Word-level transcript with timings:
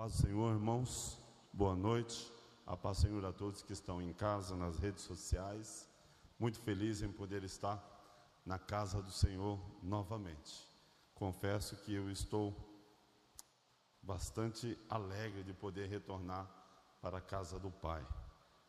paz 0.00 0.14
do 0.14 0.28
Senhor, 0.28 0.54
irmãos. 0.54 1.18
Boa 1.52 1.76
noite. 1.76 2.32
A 2.66 2.74
paz 2.74 2.96
do 2.96 3.00
Senhor 3.02 3.22
a 3.26 3.34
todos 3.34 3.62
que 3.62 3.74
estão 3.74 4.00
em 4.00 4.14
casa, 4.14 4.56
nas 4.56 4.78
redes 4.78 5.02
sociais. 5.02 5.86
Muito 6.38 6.58
feliz 6.58 7.02
em 7.02 7.12
poder 7.12 7.44
estar 7.44 7.78
na 8.46 8.58
casa 8.58 9.02
do 9.02 9.10
Senhor 9.10 9.60
novamente. 9.82 10.66
Confesso 11.14 11.76
que 11.76 11.92
eu 11.92 12.10
estou 12.10 12.56
bastante 14.02 14.74
alegre 14.88 15.42
de 15.42 15.52
poder 15.52 15.86
retornar 15.86 16.48
para 17.02 17.18
a 17.18 17.20
casa 17.20 17.58
do 17.58 17.70
Pai. 17.70 18.02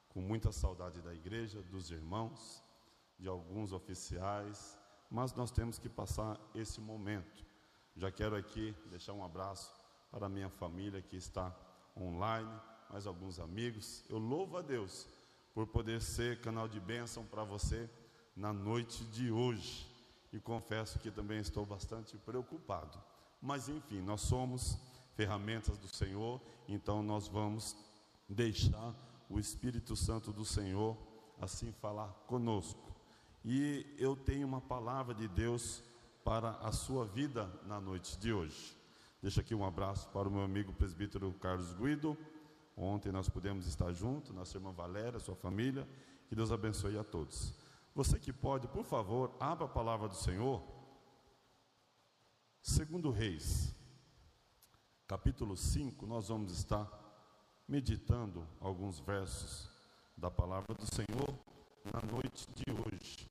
Com 0.10 0.20
muita 0.20 0.52
saudade 0.52 1.02
da 1.02 1.14
igreja, 1.14 1.62
dos 1.62 1.92
irmãos, 1.92 2.62
de 3.18 3.30
alguns 3.30 3.72
oficiais, 3.72 4.78
mas 5.10 5.34
nós 5.34 5.50
temos 5.50 5.80
que 5.80 5.88
passar 5.88 6.38
esse 6.54 6.82
momento. 6.82 7.46
Já 7.96 8.12
quero 8.12 8.36
aqui 8.36 8.76
deixar 8.90 9.14
um 9.14 9.24
abraço 9.24 9.81
para 10.12 10.26
a 10.26 10.30
minha 10.30 10.50
família 10.50 11.02
que 11.02 11.16
está 11.16 11.56
online, 11.98 12.52
mais 12.90 13.08
alguns 13.08 13.40
amigos. 13.40 14.04
Eu 14.10 14.18
louvo 14.18 14.58
a 14.58 14.62
Deus 14.62 15.08
por 15.54 15.68
poder 15.68 16.02
ser 16.02 16.42
canal 16.42 16.68
de 16.68 16.80
bênção 16.80 17.26
para 17.26 17.44
você 17.44 17.90
na 18.36 18.52
noite 18.52 19.06
de 19.06 19.32
hoje. 19.32 19.90
E 20.32 20.40
confesso 20.40 21.00
que 21.00 21.10
também 21.10 21.40
estou 21.40 21.66
bastante 21.66 22.18
preocupado. 22.18 23.02
Mas 23.42 23.70
enfim, 23.70 24.02
nós 24.02 24.22
somos 24.22 24.78
ferramentas 25.16 25.78
do 25.78 25.88
Senhor, 25.88 26.42
então 26.68 27.02
nós 27.02 27.28
vamos 27.28 27.76
deixar 28.28 28.94
o 29.30 29.40
Espírito 29.40 29.96
Santo 29.96 30.32
do 30.32 30.46
Senhor 30.46 30.98
assim 31.40 31.72
falar 31.74 32.10
conosco. 32.28 32.96
E 33.44 33.86
eu 33.98 34.16
tenho 34.16 34.48
uma 34.48 34.62
palavra 34.62 35.16
de 35.16 35.28
Deus 35.28 35.84
para 36.24 36.52
a 36.58 36.72
sua 36.72 37.06
vida 37.06 37.52
na 37.66 37.82
noite 37.82 38.18
de 38.18 38.32
hoje. 38.32 38.81
Deixo 39.22 39.40
aqui 39.40 39.54
um 39.54 39.64
abraço 39.64 40.10
para 40.10 40.28
o 40.28 40.32
meu 40.32 40.42
amigo 40.42 40.74
presbítero 40.74 41.32
Carlos 41.34 41.72
Guido. 41.74 42.18
Ontem 42.76 43.12
nós 43.12 43.30
pudemos 43.30 43.68
estar 43.68 43.94
juntos, 43.94 44.32
nossa 44.32 44.58
irmã 44.58 44.72
Valéria, 44.72 45.20
sua 45.20 45.36
família. 45.36 45.88
Que 46.28 46.36
Deus 46.36 46.52
abençoe 46.52 46.98
a 46.98 47.04
todos. 47.04 47.54
Você 47.94 48.18
que 48.18 48.34
pode, 48.34 48.68
por 48.68 48.84
favor, 48.84 49.32
abra 49.40 49.66
a 49.66 49.70
palavra 49.70 50.08
do 50.08 50.16
Senhor. 50.16 50.64
Segundo 52.64 53.12
Reis, 53.12 53.76
capítulo 55.08 55.56
5, 55.56 56.04
nós 56.08 56.30
vamos 56.30 56.52
estar 56.52 56.90
meditando 57.68 58.48
alguns 58.60 59.00
versos 59.00 59.70
da 60.18 60.32
palavra 60.32 60.74
do 60.74 60.96
Senhor 60.96 61.38
na 61.94 62.02
noite 62.12 62.48
de 62.56 62.72
hoje. 62.72 63.30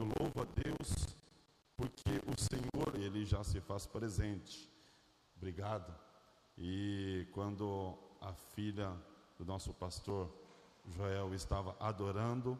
Eu 0.00 0.04
louvo 0.18 0.42
a 0.42 0.44
Deus 0.44 1.16
porque 1.76 2.20
o 2.26 2.36
Senhor, 2.36 3.00
ele 3.00 3.24
já 3.24 3.44
se 3.44 3.60
faz 3.60 3.86
presente. 3.86 4.68
Obrigado. 5.38 5.94
E 6.56 7.28
quando 7.32 7.96
a 8.20 8.32
filha 8.34 8.92
do 9.38 9.44
nosso 9.44 9.72
pastor 9.72 10.28
Joel 10.84 11.32
estava 11.32 11.76
adorando, 11.78 12.58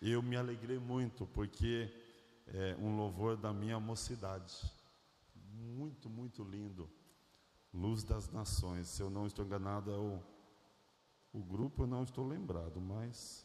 eu 0.00 0.22
me 0.22 0.36
alegrei 0.36 0.78
muito, 0.78 1.26
porque 1.26 1.92
é 2.46 2.76
um 2.78 2.96
louvor 2.96 3.36
da 3.36 3.52
minha 3.52 3.80
mocidade. 3.80 4.72
Muito, 5.52 6.08
muito 6.08 6.44
lindo. 6.44 6.88
Luz 7.74 8.04
das 8.04 8.30
Nações. 8.30 8.86
Se 8.86 9.02
eu 9.02 9.10
não 9.10 9.26
estou 9.26 9.44
enganado, 9.44 9.90
é 9.90 9.96
o, 9.96 10.22
o 11.32 11.42
grupo, 11.42 11.82
eu 11.82 11.86
não 11.88 12.04
estou 12.04 12.24
lembrado, 12.24 12.80
mas 12.80 13.44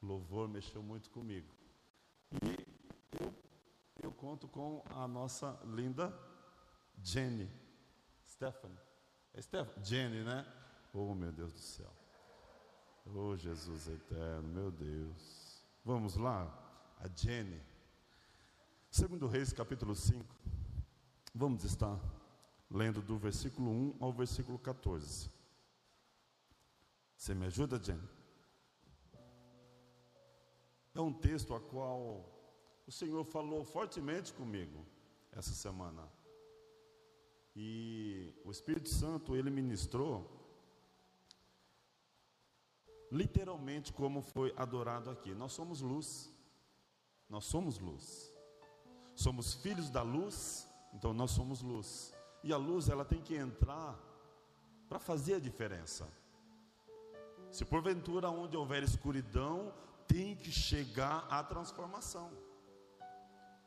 louvor 0.00 0.46
mexeu 0.46 0.84
muito 0.84 1.10
comigo. 1.10 1.52
E 2.30 2.64
eu, 3.20 3.34
eu 4.04 4.12
conto 4.12 4.46
com 4.46 4.84
a 4.90 5.08
nossa 5.08 5.58
linda 5.64 6.16
Jenny. 7.02 7.50
Stephanie. 8.26 8.78
É 9.32 9.42
Stephanie? 9.42 9.84
Jenny, 9.84 10.22
né? 10.24 10.46
Oh, 10.92 11.14
meu 11.14 11.32
Deus 11.32 11.52
do 11.52 11.58
céu. 11.58 11.92
Oh, 13.06 13.36
Jesus 13.36 13.88
eterno, 13.88 14.48
meu 14.48 14.70
Deus. 14.70 15.62
Vamos 15.84 16.16
lá. 16.16 16.46
A 16.98 17.08
Jenny. 17.08 17.60
Segundo 18.90 19.26
Reis, 19.26 19.52
capítulo 19.52 19.94
5. 19.94 20.24
Vamos 21.34 21.64
estar 21.64 21.98
lendo 22.70 23.02
do 23.02 23.18
versículo 23.18 23.70
1 23.70 23.96
ao 24.00 24.12
versículo 24.12 24.58
14. 24.58 25.30
Você 27.16 27.34
me 27.34 27.46
ajuda, 27.46 27.82
Jenny? 27.82 28.08
É 30.94 31.00
um 31.00 31.12
texto 31.12 31.54
a 31.54 31.60
qual 31.60 32.24
o 32.86 32.92
Senhor 32.92 33.24
falou 33.24 33.64
fortemente 33.64 34.32
comigo 34.32 34.86
essa 35.32 35.52
semana. 35.52 36.08
E 37.56 38.32
o 38.44 38.50
Espírito 38.50 38.88
Santo, 38.88 39.36
ele 39.36 39.50
ministrou 39.50 40.30
literalmente 43.10 43.92
como 43.92 44.22
foi 44.22 44.52
adorado 44.56 45.08
aqui. 45.10 45.34
Nós 45.34 45.52
somos 45.52 45.80
luz. 45.80 46.32
Nós 47.28 47.44
somos 47.44 47.78
luz. 47.78 48.32
Somos 49.14 49.54
filhos 49.54 49.88
da 49.88 50.02
luz, 50.02 50.68
então 50.92 51.14
nós 51.14 51.30
somos 51.30 51.62
luz. 51.62 52.12
E 52.42 52.52
a 52.52 52.56
luz 52.56 52.88
ela 52.88 53.04
tem 53.04 53.22
que 53.22 53.36
entrar 53.36 53.96
para 54.88 54.98
fazer 54.98 55.34
a 55.34 55.38
diferença. 55.38 56.08
Se 57.50 57.64
porventura 57.64 58.28
onde 58.28 58.56
houver 58.56 58.82
escuridão, 58.82 59.72
tem 60.08 60.34
que 60.34 60.50
chegar 60.50 61.26
a 61.30 61.42
transformação. 61.44 62.30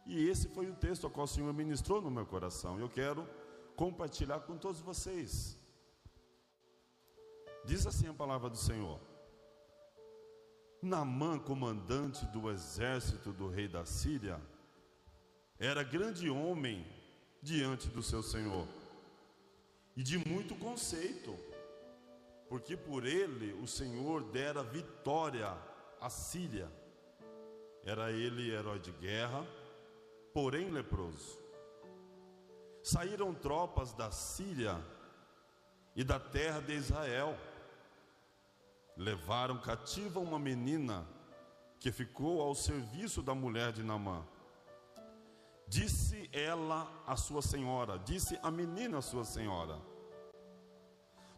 E 0.05 0.27
esse 0.27 0.49
foi 0.49 0.69
o 0.69 0.75
texto 0.75 1.05
ao 1.05 1.11
qual 1.11 1.23
o 1.23 1.27
Senhor 1.27 1.53
ministrou 1.53 2.01
no 2.01 2.11
meu 2.11 2.25
coração. 2.25 2.79
Eu 2.79 2.89
quero 2.89 3.27
compartilhar 3.77 4.39
com 4.39 4.57
todos 4.57 4.81
vocês. 4.81 5.55
Diz 7.63 7.85
assim 7.85 8.07
a 8.09 8.13
palavra 8.13 8.49
do 8.49 8.57
Senhor: 8.57 8.99
Namã, 10.81 11.39
comandante 11.39 12.25
do 12.25 12.49
exército 12.49 13.31
do 13.31 13.47
rei 13.47 13.67
da 13.67 13.85
Síria, 13.85 14.41
era 15.59 15.83
grande 15.83 16.29
homem 16.29 16.85
diante 17.41 17.87
do 17.87 18.01
seu 18.01 18.23
senhor 18.23 18.67
e 19.95 20.01
de 20.01 20.17
muito 20.17 20.55
conceito, 20.55 21.37
porque 22.49 22.75
por 22.75 23.05
ele 23.05 23.53
o 23.61 23.67
Senhor 23.67 24.23
dera 24.23 24.63
vitória 24.63 25.55
à 26.01 26.09
Síria. 26.09 26.69
Era 27.83 28.11
ele 28.11 28.51
herói 28.51 28.79
de 28.79 28.91
guerra, 28.91 29.45
porém 30.33 30.69
leproso 30.69 31.46
saíram 32.87 33.33
tropas 33.33 33.93
da 33.93 34.11
Síria 34.11 34.81
e 35.95 36.03
da 36.03 36.19
terra 36.19 36.61
de 36.61 36.73
Israel. 36.73 37.37
Levaram 38.95 39.59
cativa 39.59 40.19
uma 40.19 40.39
menina 40.39 41.05
que 41.79 41.91
ficou 41.91 42.41
ao 42.41 42.55
serviço 42.55 43.21
da 43.21 43.35
mulher 43.35 43.71
de 43.73 43.83
Namã. 43.83 44.25
Disse 45.67 46.29
ela 46.31 46.89
à 47.05 47.17
sua 47.17 47.41
senhora, 47.41 47.99
disse 47.99 48.39
a 48.41 48.49
menina 48.49 48.99
à 48.99 49.01
sua 49.01 49.25
senhora: 49.25 49.79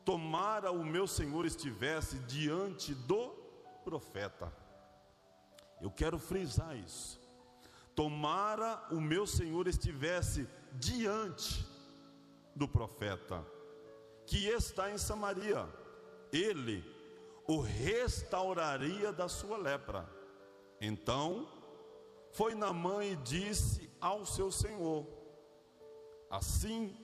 Tomara 0.06 0.72
o 0.72 0.86
meu 0.86 1.08
senhor 1.08 1.46
estivesse 1.46 2.20
diante 2.20 2.94
do 2.94 3.30
profeta. 3.84 4.54
Eu 5.82 5.90
quero 5.90 6.20
frisar 6.20 6.78
isso. 6.78 7.20
Tomara 7.96 8.82
o 8.92 9.02
meu 9.02 9.28
Senhor 9.28 9.68
estivesse 9.68 10.48
diante 10.74 11.66
do 12.56 12.68
profeta 12.68 13.46
que 14.26 14.48
está 14.48 14.92
em 14.92 14.98
Samaria, 14.98 15.68
ele 16.32 16.84
o 17.48 17.60
restauraria 17.60 19.12
da 19.12 19.28
sua 19.28 19.58
lepra. 19.58 20.08
Então 20.80 21.48
foi 22.32 22.54
Namã 22.54 23.04
e 23.04 23.16
disse 23.16 23.90
ao 24.00 24.26
seu 24.26 24.52
senhor: 24.52 25.08
Assim 26.30 26.96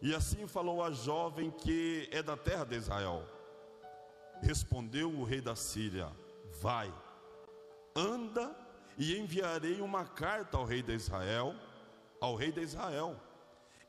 e 0.00 0.12
assim 0.12 0.48
falou 0.48 0.82
a 0.82 0.90
jovem 0.90 1.50
que 1.50 2.08
é 2.10 2.20
da 2.22 2.36
terra 2.36 2.64
de 2.64 2.74
Israel. 2.74 3.24
Respondeu 4.40 5.08
o 5.08 5.22
rei 5.22 5.40
da 5.40 5.54
Síria: 5.54 6.10
Vai, 6.60 6.92
anda 7.94 8.54
e 8.98 9.16
enviarei 9.16 9.80
uma 9.80 10.04
carta 10.04 10.56
ao 10.56 10.64
rei 10.64 10.82
de 10.82 10.92
Israel, 10.92 11.54
ao 12.22 12.34
rei 12.34 12.52
de 12.52 12.62
Israel. 12.62 13.20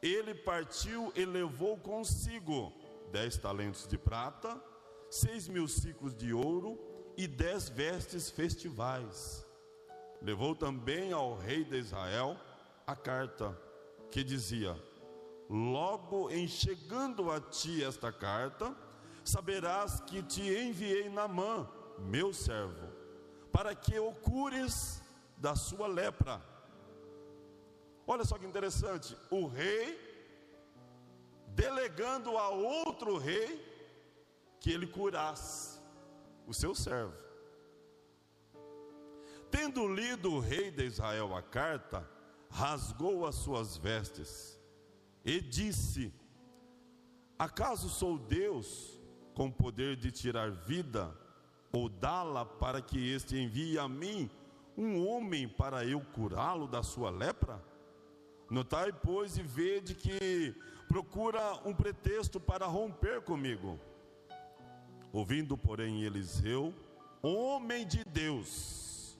Ele 0.02 0.34
partiu 0.34 1.14
e 1.16 1.24
levou 1.24 1.78
consigo 1.78 2.74
dez 3.12 3.38
talentos 3.38 3.88
de 3.88 3.98
prata, 3.98 4.60
seis 5.10 5.48
mil 5.48 5.68
ciclos 5.68 6.14
de 6.16 6.34
ouro 6.34 6.78
e 7.16 7.28
dez 7.28 7.70
vestes 7.70 8.30
festivais. 8.30 9.46
Levou 10.22 10.56
também 10.56 11.14
ao 11.14 11.38
rei 11.38 11.64
de 11.64 11.78
Israel 11.78 12.36
a 12.88 12.96
carta 12.96 13.56
que 14.10 14.24
dizia: 14.24 14.76
Logo 15.50 16.30
em 16.30 16.48
chegando 16.48 17.30
a 17.30 17.40
ti 17.40 17.84
esta 17.84 18.12
carta, 18.12 18.76
saberás 19.24 20.02
que 20.02 20.24
te 20.24 20.42
enviei 20.42 21.08
Namã, 21.10 21.70
meu 22.00 22.34
servo 22.34 23.04
para 23.54 23.76
que 23.76 24.00
o 24.00 24.12
cures 24.12 25.00
da 25.38 25.56
sua 25.56 25.86
lepra. 25.86 26.42
Olha 28.06 28.26
só 28.26 28.38
que 28.38 28.46
interessante, 28.46 29.16
o 29.30 29.48
rei 29.48 30.00
delegando 31.56 32.38
a 32.38 32.50
outro 32.50 33.18
rei 33.18 33.62
que 34.60 34.72
ele 34.72 34.88
curasse 34.88 35.80
o 36.48 36.54
seu 36.54 36.74
servo. 36.74 37.14
Tendo 39.52 39.88
lido 39.88 40.34
o 40.34 40.40
rei 40.40 40.72
de 40.72 40.86
Israel 40.86 41.36
a 41.36 41.42
carta, 41.42 42.10
rasgou 42.50 43.26
as 43.26 43.36
suas 43.36 43.78
vestes 43.78 44.60
e 45.24 45.40
disse: 45.40 46.14
Acaso 47.38 47.90
sou 47.90 48.18
Deus 48.18 49.00
com 49.34 49.52
poder 49.52 49.96
de 49.96 50.12
tirar 50.12 50.52
vida 50.52 51.16
ou 51.72 51.88
dá-la 51.88 52.46
para 52.46 52.82
que 52.82 53.12
este 53.12 53.38
envie 53.38 53.78
a 53.78 53.88
mim 53.88 54.30
um 54.76 55.08
homem 55.08 55.48
para 55.48 55.86
eu 55.86 56.02
curá-lo 56.02 56.68
da 56.68 56.82
sua 56.82 57.10
lepra? 57.10 57.62
Notai, 58.54 58.94
pois, 58.94 59.36
e 59.36 59.42
vede 59.42 59.96
que 59.96 60.56
procura 60.88 61.60
um 61.66 61.74
pretexto 61.74 62.40
para 62.40 62.68
romper 62.68 63.22
comigo. 63.22 63.80
Ouvindo, 65.12 65.58
porém, 65.58 66.04
Eliseu, 66.04 66.72
homem 67.20 67.84
de 67.84 68.04
Deus. 68.04 69.18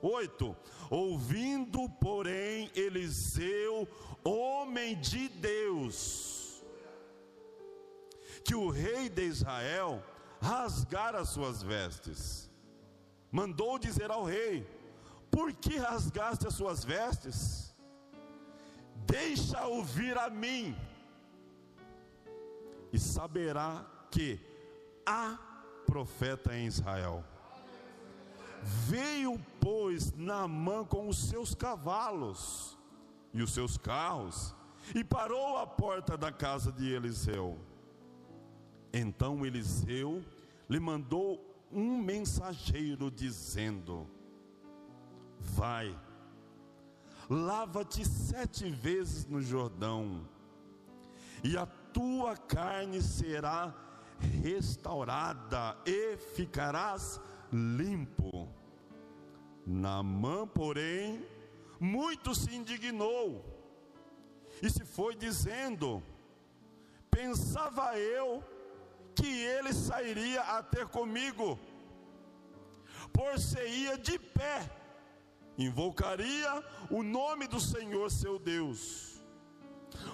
Oito. 0.00 0.56
Ouvindo, 0.88 1.88
porém, 2.00 2.70
Eliseu, 2.76 3.88
homem 4.22 4.96
de 5.00 5.28
Deus, 5.28 6.62
que 8.44 8.54
o 8.54 8.70
rei 8.70 9.08
de 9.08 9.24
Israel 9.24 10.00
rasgara 10.40 11.18
as 11.18 11.30
suas 11.30 11.64
vestes, 11.64 12.48
mandou 13.28 13.76
dizer 13.76 14.12
ao 14.12 14.22
rei: 14.22 14.64
Por 15.32 15.52
que 15.52 15.78
rasgaste 15.78 16.46
as 16.46 16.54
suas 16.54 16.84
vestes? 16.84 17.71
Deixa 19.06 19.66
ouvir 19.66 20.16
a 20.16 20.30
mim, 20.30 20.76
e 22.92 22.98
saberá 22.98 23.84
que 24.10 24.40
há 25.06 25.38
profeta 25.86 26.56
em 26.56 26.66
Israel. 26.66 27.24
Veio, 28.62 29.40
pois, 29.60 30.12
Naamã 30.12 30.84
com 30.84 31.08
os 31.08 31.18
seus 31.18 31.54
cavalos 31.54 32.78
e 33.32 33.42
os 33.42 33.52
seus 33.52 33.76
carros, 33.76 34.54
e 34.94 35.02
parou 35.02 35.58
à 35.58 35.66
porta 35.66 36.16
da 36.16 36.30
casa 36.30 36.70
de 36.70 36.92
Eliseu. 36.92 37.58
Então 38.92 39.44
Eliseu 39.44 40.22
lhe 40.68 40.78
mandou 40.78 41.52
um 41.72 41.96
mensageiro 41.98 43.10
dizendo: 43.10 44.06
Vai, 45.40 45.98
lava-te 47.28 48.04
sete 48.06 48.70
vezes 48.70 49.24
no 49.26 49.40
Jordão, 49.40 50.28
e 51.42 51.56
a 51.56 51.66
tua 51.66 52.36
carne 52.36 53.02
será 53.02 53.74
restaurada 54.42 55.76
e 55.84 56.16
ficarás 56.16 57.20
limpo. 57.52 58.48
Naamã, 59.66 60.46
porém, 60.46 61.24
muito 61.78 62.34
se 62.34 62.54
indignou 62.54 63.44
e 64.62 64.70
se 64.70 64.84
foi 64.84 65.14
dizendo: 65.14 66.02
Pensava 67.10 67.98
eu 67.98 68.42
que 69.14 69.26
ele 69.26 69.72
sairia 69.72 70.40
a 70.42 70.62
ter 70.62 70.86
comigo, 70.86 71.58
por 73.12 73.38
se 73.38 73.60
ia 73.66 73.98
de 73.98 74.18
pé, 74.18 74.70
invocaria 75.58 76.62
o 76.90 77.02
nome 77.02 77.46
do 77.46 77.60
Senhor 77.60 78.10
seu 78.10 78.38
Deus, 78.38 79.22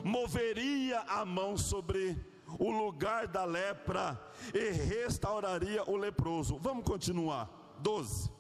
moveria 0.05 1.01
a 1.01 1.25
mão 1.25 1.57
sobre 1.57 2.17
o 2.59 2.71
lugar 2.71 3.27
da 3.27 3.45
lepra 3.45 4.21
e 4.55 4.71
restauraria 4.71 5.89
o 5.89 5.97
leproso. 5.97 6.59
Vamos 6.59 6.85
continuar. 6.85 7.49
12. 7.81 8.31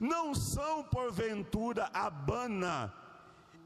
Não 0.00 0.34
são 0.34 0.84
porventura 0.84 1.90
Abana 1.92 2.92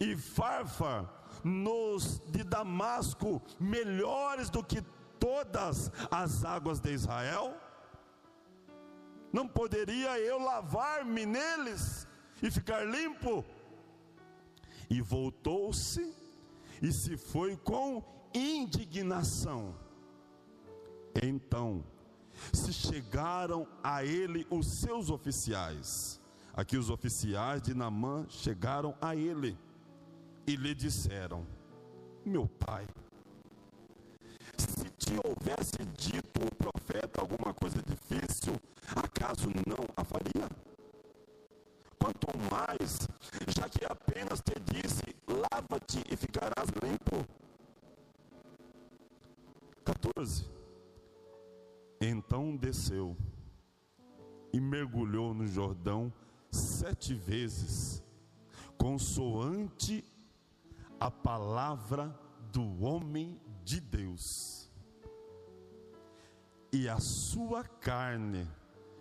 e 0.00 0.17
Farfa 0.17 1.08
nos 1.44 2.20
de 2.26 2.43
Damasco 2.43 3.43
melhores 3.61 4.50
do 4.50 4.64
que 4.64 4.82
todas 5.19 5.90
as 6.11 6.44
águas 6.44 6.81
de 6.81 6.93
Israel? 6.93 7.55
Não 9.32 9.46
poderia 9.46 10.19
eu 10.19 10.38
lavar-me 10.38 11.26
neles 11.26 12.06
e 12.43 12.50
ficar 12.50 12.85
limpo? 12.85 13.44
E 14.88 15.00
voltou-se 15.00 16.15
e 16.81 16.93
se 16.93 17.17
foi 17.17 17.56
com 17.56 18.03
indignação. 18.35 19.75
Então, 21.23 21.83
se 22.53 22.73
chegaram 22.73 23.67
a 23.83 24.05
ele 24.05 24.47
os 24.50 24.67
seus 24.67 25.11
oficiais. 25.11 26.21
Aqui 26.53 26.77
os 26.77 26.91
oficiais 26.91 27.62
de 27.62 27.75
Namã 27.75 28.27
chegaram 28.29 28.94
a 29.00 29.15
ele 29.15 29.59
e 30.47 30.56
lhe 30.56 30.75
disseram: 30.75 31.47
Meu 32.25 32.47
pai, 32.47 32.87
se 34.56 34.88
te 34.91 35.15
houvesse 35.25 35.85
dito 35.97 36.41
o 36.47 36.55
profeta 36.55 37.21
alguma 37.21 37.53
coisa 37.53 37.83
difícil, 37.83 38.55
acaso 38.94 39.49
não 39.67 39.85
a 39.97 40.05
faria? 40.05 40.49
Quanto 42.06 42.38
mais, 42.53 43.08
já 43.49 43.69
que 43.69 43.85
apenas 43.85 44.41
te 44.41 44.55
disse: 44.61 45.03
lava-te 45.26 46.05
e 46.08 46.17
ficarás 46.17 46.69
limpo. 46.81 47.26
14. 49.85 50.49
Então 52.00 52.56
desceu 52.56 53.17
e 54.53 54.61
mergulhou 54.61 55.35
no 55.35 55.49
Jordão 55.49 56.12
sete 56.49 57.12
vezes, 57.12 58.05
consoante 58.79 60.05
a 61.00 61.11
palavra 61.11 62.17
do 62.52 62.85
homem 62.85 63.41
de 63.64 63.81
Deus. 63.81 64.70
E 66.73 66.88
a 66.88 67.00
sua 67.00 67.64
carne 67.64 68.47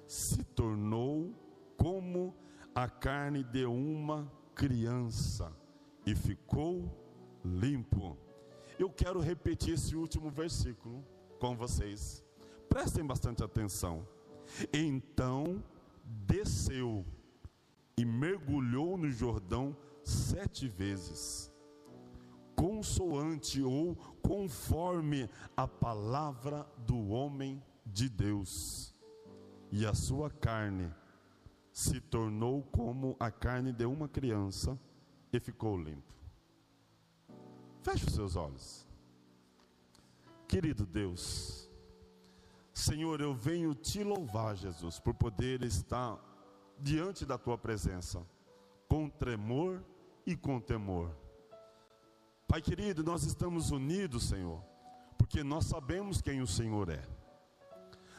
se 0.07 0.43
tornou 0.43 1.31
como 1.77 2.33
a 2.75 2.89
carne 2.89 3.41
de 3.41 3.65
uma 3.65 4.29
criança 4.53 5.49
e 6.05 6.13
ficou 6.13 6.91
limpo. 7.43 8.17
Eu 8.77 8.89
quero 8.89 9.21
repetir 9.21 9.75
esse 9.75 9.95
último 9.95 10.29
versículo 10.29 11.01
com 11.39 11.55
vocês. 11.55 12.21
Prestem 12.67 13.05
bastante 13.05 13.41
atenção. 13.41 14.05
Então 14.73 15.63
desceu 16.03 17.05
e 17.97 18.03
mergulhou 18.03 18.97
no 18.97 19.09
Jordão 19.09 19.75
sete 20.03 20.67
vezes, 20.67 21.49
consoante 22.57 23.61
ou 23.63 23.95
conforme 24.21 25.29
a 25.55 25.65
palavra 25.65 26.67
do 26.85 27.07
homem 27.07 27.63
de 27.85 28.09
Deus, 28.09 28.93
e 29.71 29.85
a 29.85 29.93
sua 29.93 30.29
carne 30.29 30.91
se 31.75 31.99
tornou 31.99 32.63
como 32.71 33.17
a 33.19 33.29
carne 33.29 33.73
de 33.73 33.85
uma 33.85 34.07
criança 34.07 34.79
e 35.29 35.37
ficou 35.41 35.77
limpo. 35.77 36.15
Feche 37.83 38.05
os 38.05 38.13
seus 38.13 38.37
olhos. 38.37 38.87
Querido 40.47 40.85
Deus, 40.85 41.69
Senhor, 42.73 43.19
eu 43.19 43.33
venho 43.33 43.75
te 43.75 44.05
louvar, 44.05 44.55
Jesus, 44.55 45.01
por 45.01 45.15
poder 45.15 45.63
estar 45.63 46.17
diante 46.79 47.25
da 47.25 47.37
tua 47.37 47.57
presença, 47.57 48.25
com 48.87 49.09
tremor 49.09 49.83
e 50.25 50.33
com 50.33 50.61
temor. 50.61 51.13
Pai 52.47 52.61
querido, 52.61 53.03
nós 53.03 53.25
estamos 53.25 53.71
unidos, 53.71 54.29
Senhor, 54.29 54.63
porque 55.17 55.43
nós 55.43 55.65
sabemos 55.65 56.21
quem 56.21 56.41
o 56.41 56.47
Senhor 56.47 56.87
é. 56.87 57.05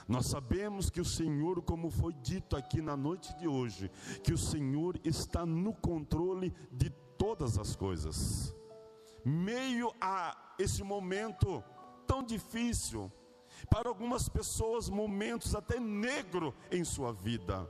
Nós 0.08 0.26
sabemos 0.26 0.88
que 0.88 1.00
o 1.00 1.04
Senhor, 1.04 1.62
como 1.62 1.90
foi 1.90 2.12
dito 2.14 2.56
aqui 2.56 2.80
na 2.80 2.96
noite 2.96 3.36
de 3.36 3.48
hoje, 3.48 3.90
que 4.22 4.32
o 4.32 4.38
Senhor 4.38 5.00
está 5.04 5.44
no 5.44 5.72
controle 5.72 6.54
de 6.70 6.90
todas 7.18 7.58
as 7.58 7.74
coisas 7.74 8.54
meio 9.26 9.92
a 10.00 10.54
esse 10.56 10.84
momento 10.84 11.60
tão 12.06 12.22
difícil, 12.22 13.10
para 13.68 13.88
algumas 13.88 14.28
pessoas, 14.28 14.88
momentos 14.88 15.52
até 15.52 15.80
negro 15.80 16.54
em 16.70 16.84
sua 16.84 17.12
vida, 17.12 17.68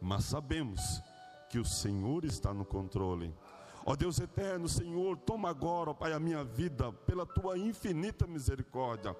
mas 0.00 0.24
sabemos 0.24 1.02
que 1.50 1.58
o 1.58 1.64
Senhor 1.64 2.24
está 2.24 2.54
no 2.54 2.64
controle. 2.64 3.34
Ó 3.86 3.94
Deus 3.94 4.18
eterno, 4.18 4.66
Senhor, 4.66 5.18
toma 5.18 5.50
agora, 5.50 5.90
ó 5.90 5.94
Pai, 5.94 6.12
a 6.12 6.18
minha 6.18 6.42
vida, 6.42 6.90
pela 7.06 7.26
tua 7.26 7.58
infinita 7.58 8.26
misericórdia, 8.26 9.14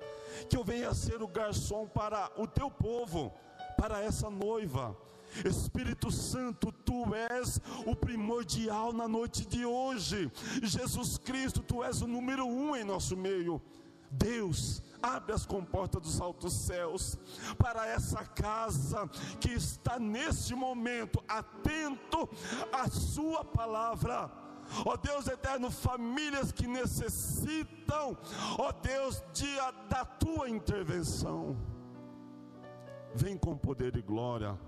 que 0.49 0.57
eu 0.57 0.65
venha 0.65 0.95
ser 0.95 1.23
o 1.23 1.29
garçom 1.29 1.87
para 1.87 2.31
o 2.37 2.47
teu 2.47 2.71
povo, 2.71 3.33
para 3.77 4.03
essa 4.03 4.31
noiva. 4.31 4.97
Espírito 5.45 6.11
Santo, 6.11 6.71
tu 6.71 7.15
és 7.15 7.61
o 7.87 7.95
primordial 7.95 8.93
na 8.93 9.09
noite 9.09 9.45
de 9.45 9.67
hoje. 9.67 10.31
Jesus 10.63 11.19
Cristo, 11.19 11.61
tu 11.61 11.83
és 11.83 12.01
o 12.01 12.07
número 12.07 12.47
um 12.47 12.75
em 12.75 12.85
nosso 12.85 13.17
meio. 13.17 13.61
Deus, 14.11 14.81
abre 15.03 15.35
as 15.35 15.45
comportas 15.45 16.01
dos 16.01 16.21
altos 16.21 16.53
céus 16.55 17.19
para 17.59 17.87
essa 17.87 18.25
casa 18.25 19.09
que 19.41 19.51
está 19.51 19.99
neste 19.99 20.55
momento 20.55 21.23
atento 21.29 22.29
à 22.73 22.89
Sua 22.89 23.45
palavra. 23.45 24.44
Ó 24.85 24.93
oh 24.93 24.97
Deus 24.97 25.27
eterno, 25.27 25.71
famílias 25.71 26.53
que 26.53 26.67
necessitam, 26.67 28.17
ó 28.59 28.69
oh 28.69 28.73
Deus, 28.73 29.23
de, 29.33 29.55
da 29.89 30.05
tua 30.05 30.49
intervenção. 30.49 31.57
Vem 33.15 33.39
com 33.39 33.57
poder 33.57 33.97
e 33.97 34.03
glória, 34.03 34.59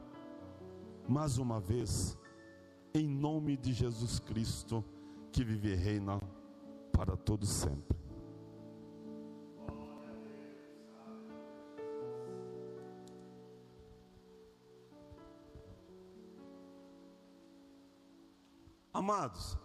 mais 1.08 1.38
uma 1.38 1.60
vez, 1.60 2.16
em 2.94 3.08
nome 3.08 3.56
de 3.56 3.72
Jesus 3.72 4.20
Cristo, 4.20 4.84
que 5.32 5.44
vive 5.44 5.72
e 5.72 5.74
reina 5.74 6.20
para 6.92 7.16
todos 7.16 7.48
sempre. 7.48 7.96
Amados, 18.96 19.58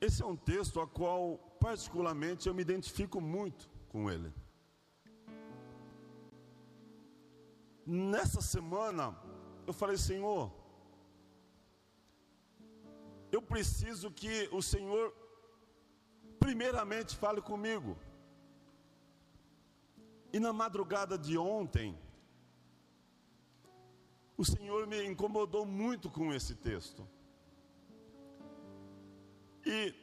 esse 0.00 0.22
é 0.22 0.26
um 0.26 0.36
texto 0.36 0.80
a 0.80 0.86
qual, 0.86 1.36
particularmente, 1.60 2.48
eu 2.48 2.54
me 2.54 2.62
identifico 2.62 3.20
muito 3.20 3.68
com 3.88 4.10
ele. 4.10 4.32
Nessa 7.84 8.40
semana, 8.40 9.16
eu 9.66 9.72
falei, 9.72 9.98
Senhor, 9.98 10.50
eu 13.30 13.42
preciso 13.42 14.10
que 14.10 14.48
o 14.52 14.62
Senhor, 14.62 15.14
primeiramente, 16.38 17.16
fale 17.16 17.42
comigo. 17.42 17.96
E 20.32 20.40
na 20.40 20.52
madrugada 20.52 21.18
de 21.18 21.36
ontem, 21.36 21.98
o 24.36 24.44
Senhor 24.44 24.86
me 24.86 25.04
incomodou 25.04 25.66
muito 25.66 26.08
com 26.08 26.32
esse 26.32 26.54
texto. 26.54 27.06
E 29.72 29.94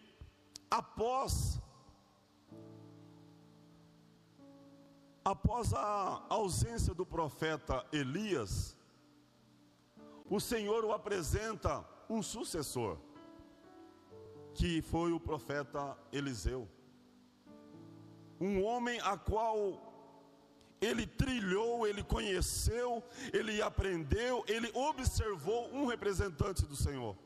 após 0.71 1.59
após 5.25 5.73
a 5.73 6.25
ausência 6.29 6.93
do 6.93 7.05
profeta 7.05 7.85
Elias, 7.91 8.77
o 10.29 10.39
Senhor 10.39 10.85
o 10.85 10.93
apresenta 10.93 11.85
um 12.09 12.23
sucessor, 12.23 12.97
que 14.53 14.81
foi 14.81 15.11
o 15.11 15.19
profeta 15.19 15.97
Eliseu. 16.13 16.65
Um 18.39 18.63
homem 18.63 19.01
a 19.01 19.17
qual 19.17 19.59
ele 20.79 21.05
trilhou, 21.05 21.85
ele 21.85 22.03
conheceu, 22.03 23.03
ele 23.33 23.61
aprendeu, 23.61 24.45
ele 24.47 24.71
observou 24.73 25.69
um 25.73 25.85
representante 25.85 26.65
do 26.65 26.75
Senhor. 26.77 27.17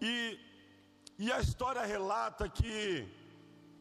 E, 0.00 0.38
e 1.18 1.30
a 1.30 1.40
história 1.40 1.84
relata 1.84 2.48
que 2.48 3.08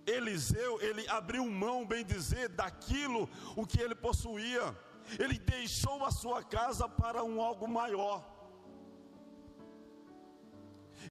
Eliseu, 0.06 0.82
ele 0.82 1.08
abriu 1.08 1.46
mão, 1.50 1.86
bem 1.86 2.04
dizer, 2.04 2.50
daquilo 2.50 3.30
o 3.56 3.66
que 3.66 3.80
ele 3.82 3.96
possuía. 3.96 4.78
Ele 5.18 5.40
deixou 5.40 6.04
a 6.06 6.12
sua 6.12 6.44
casa 6.44 6.88
para 6.88 7.24
um 7.24 7.42
algo 7.42 7.68
maior. 7.68 8.26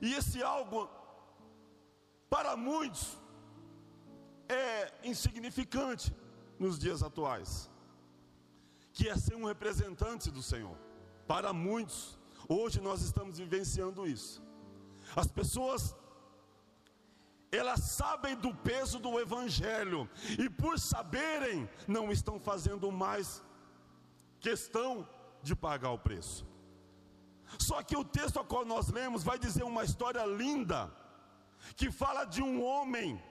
E 0.00 0.14
esse 0.14 0.42
algo, 0.42 0.88
para 2.28 2.56
muitos, 2.56 3.18
é 4.48 4.92
insignificante 5.02 6.14
nos 6.58 6.78
dias 6.78 7.02
atuais, 7.02 7.70
que 8.92 9.08
é 9.08 9.16
ser 9.16 9.34
um 9.34 9.44
representante 9.44 10.30
do 10.30 10.42
Senhor. 10.42 10.76
Para 11.26 11.52
muitos, 11.52 12.18
hoje 12.48 12.80
nós 12.80 13.02
estamos 13.02 13.38
vivenciando 13.38 14.06
isso. 14.06 14.42
As 15.20 15.26
pessoas 15.38 15.96
elas 17.50 17.80
sabem 17.80 18.34
do 18.36 18.54
peso 18.54 18.98
do 19.04 19.18
evangelho 19.18 20.08
e 20.38 20.50
por 20.50 20.78
saberem 20.78 21.68
não 21.86 22.12
estão 22.12 22.38
fazendo 22.38 22.92
mais 22.92 23.42
questão 24.38 25.08
de 25.42 25.56
pagar 25.56 25.92
o 25.92 25.98
preço. 25.98 26.46
Só 27.58 27.82
que 27.82 27.96
o 27.96 28.04
texto 28.04 28.38
a 28.38 28.44
qual 28.44 28.64
nós 28.64 28.88
lemos 28.98 29.24
vai 29.24 29.38
dizer 29.38 29.64
uma 29.64 29.82
história 29.82 30.24
linda 30.26 30.80
que 31.74 31.90
fala 31.90 32.24
de 32.24 32.42
um 32.42 32.62
homem 32.62 33.22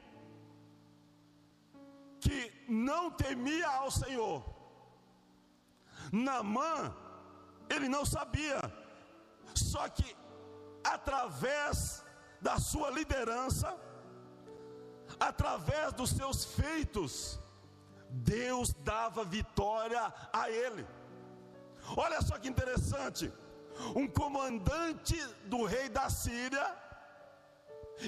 que 2.19 2.51
não 2.67 3.11
temia 3.11 3.69
ao 3.69 3.91
Senhor. 3.91 4.43
Namã, 6.11 6.95
ele 7.69 7.87
não 7.87 8.03
sabia, 8.05 8.59
só 9.53 9.87
que 9.87 10.15
através 10.93 12.03
da 12.41 12.59
sua 12.59 12.89
liderança, 12.91 13.75
através 15.19 15.93
dos 15.93 16.11
seus 16.11 16.45
feitos, 16.45 17.39
Deus 18.09 18.73
dava 18.73 19.23
vitória 19.23 20.13
a 20.31 20.49
ele. 20.49 20.85
Olha 21.95 22.21
só 22.21 22.37
que 22.37 22.47
interessante: 22.47 23.31
um 23.95 24.07
comandante 24.07 25.17
do 25.45 25.65
rei 25.65 25.89
da 25.89 26.09
Síria 26.09 26.75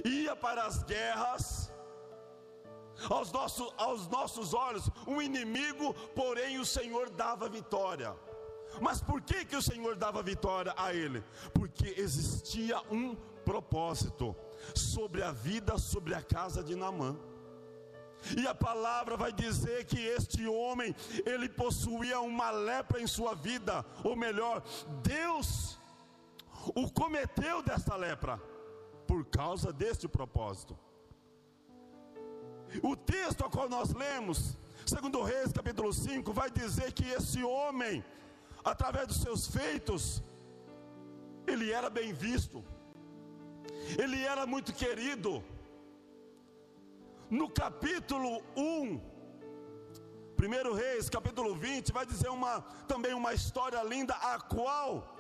ia 0.06 0.36
para 0.36 0.66
as 0.66 0.84
guerras, 0.84 1.72
aos 3.10 3.32
nossos, 3.32 3.74
aos 3.78 4.08
nossos 4.08 4.54
olhos, 4.54 4.90
um 5.08 5.22
inimigo, 5.22 5.94
porém 6.16 6.60
o 6.60 6.66
Senhor 6.66 7.10
dava 7.10 7.50
vitória. 7.50 8.16
Mas 8.82 9.02
por 9.02 9.22
que, 9.22 9.46
que 9.46 9.56
o 9.56 9.62
Senhor 9.62 9.96
dava 9.96 10.22
vitória 10.24 10.74
a 10.78 10.94
ele? 10.94 11.24
Porque 11.54 11.94
existia 11.98 12.82
um 12.92 13.16
propósito 13.44 14.36
sobre 14.76 15.24
a 15.24 15.32
vida, 15.32 15.78
sobre 15.78 16.14
a 16.14 16.22
casa 16.22 16.64
de 16.64 16.76
Naamã. 16.76 17.18
E 18.38 18.46
a 18.48 18.54
palavra 18.54 19.16
vai 19.16 19.32
dizer 19.32 19.86
que 19.86 20.00
este 20.00 20.46
homem, 20.46 20.94
ele 21.26 21.48
possuía 21.48 22.20
uma 22.20 22.52
lepra 22.52 23.02
em 23.02 23.08
sua 23.08 23.34
vida, 23.34 23.86
ou 24.04 24.16
melhor, 24.16 24.62
Deus 25.02 25.80
o 26.76 26.92
cometeu 26.92 27.62
desta 27.64 27.96
lepra, 27.96 28.38
por 29.08 29.26
causa 29.26 29.72
deste 29.72 30.08
propósito. 30.08 30.78
O 32.84 32.96
texto 32.96 33.44
a 33.44 33.50
qual 33.50 33.68
nós 33.68 33.94
lemos, 33.94 34.58
segundo 34.86 35.24
Reis 35.24 35.52
capítulo 35.52 35.92
5, 35.92 36.32
vai 36.32 36.52
dizer 36.52 36.92
que 36.92 37.06
esse 37.06 37.44
homem, 37.44 38.04
através 38.70 39.08
dos 39.08 39.22
seus 39.22 39.48
feitos, 39.48 40.24
ele 41.48 41.72
era 41.72 41.90
bem 41.90 42.14
visto, 42.14 42.64
ele 43.98 44.22
era 44.24 44.46
muito 44.46 44.72
querido. 44.74 45.44
No 47.30 47.50
capítulo 47.50 48.42
1, 48.56 49.02
1 50.40 50.74
Reis, 50.74 51.10
capítulo 51.10 51.56
20, 51.56 51.92
vai 51.92 52.06
dizer 52.06 52.30
uma, 52.30 52.62
também 52.88 53.14
uma 53.14 53.34
história 53.34 53.82
linda, 53.84 54.16
a 54.16 54.40
qual, 54.40 55.16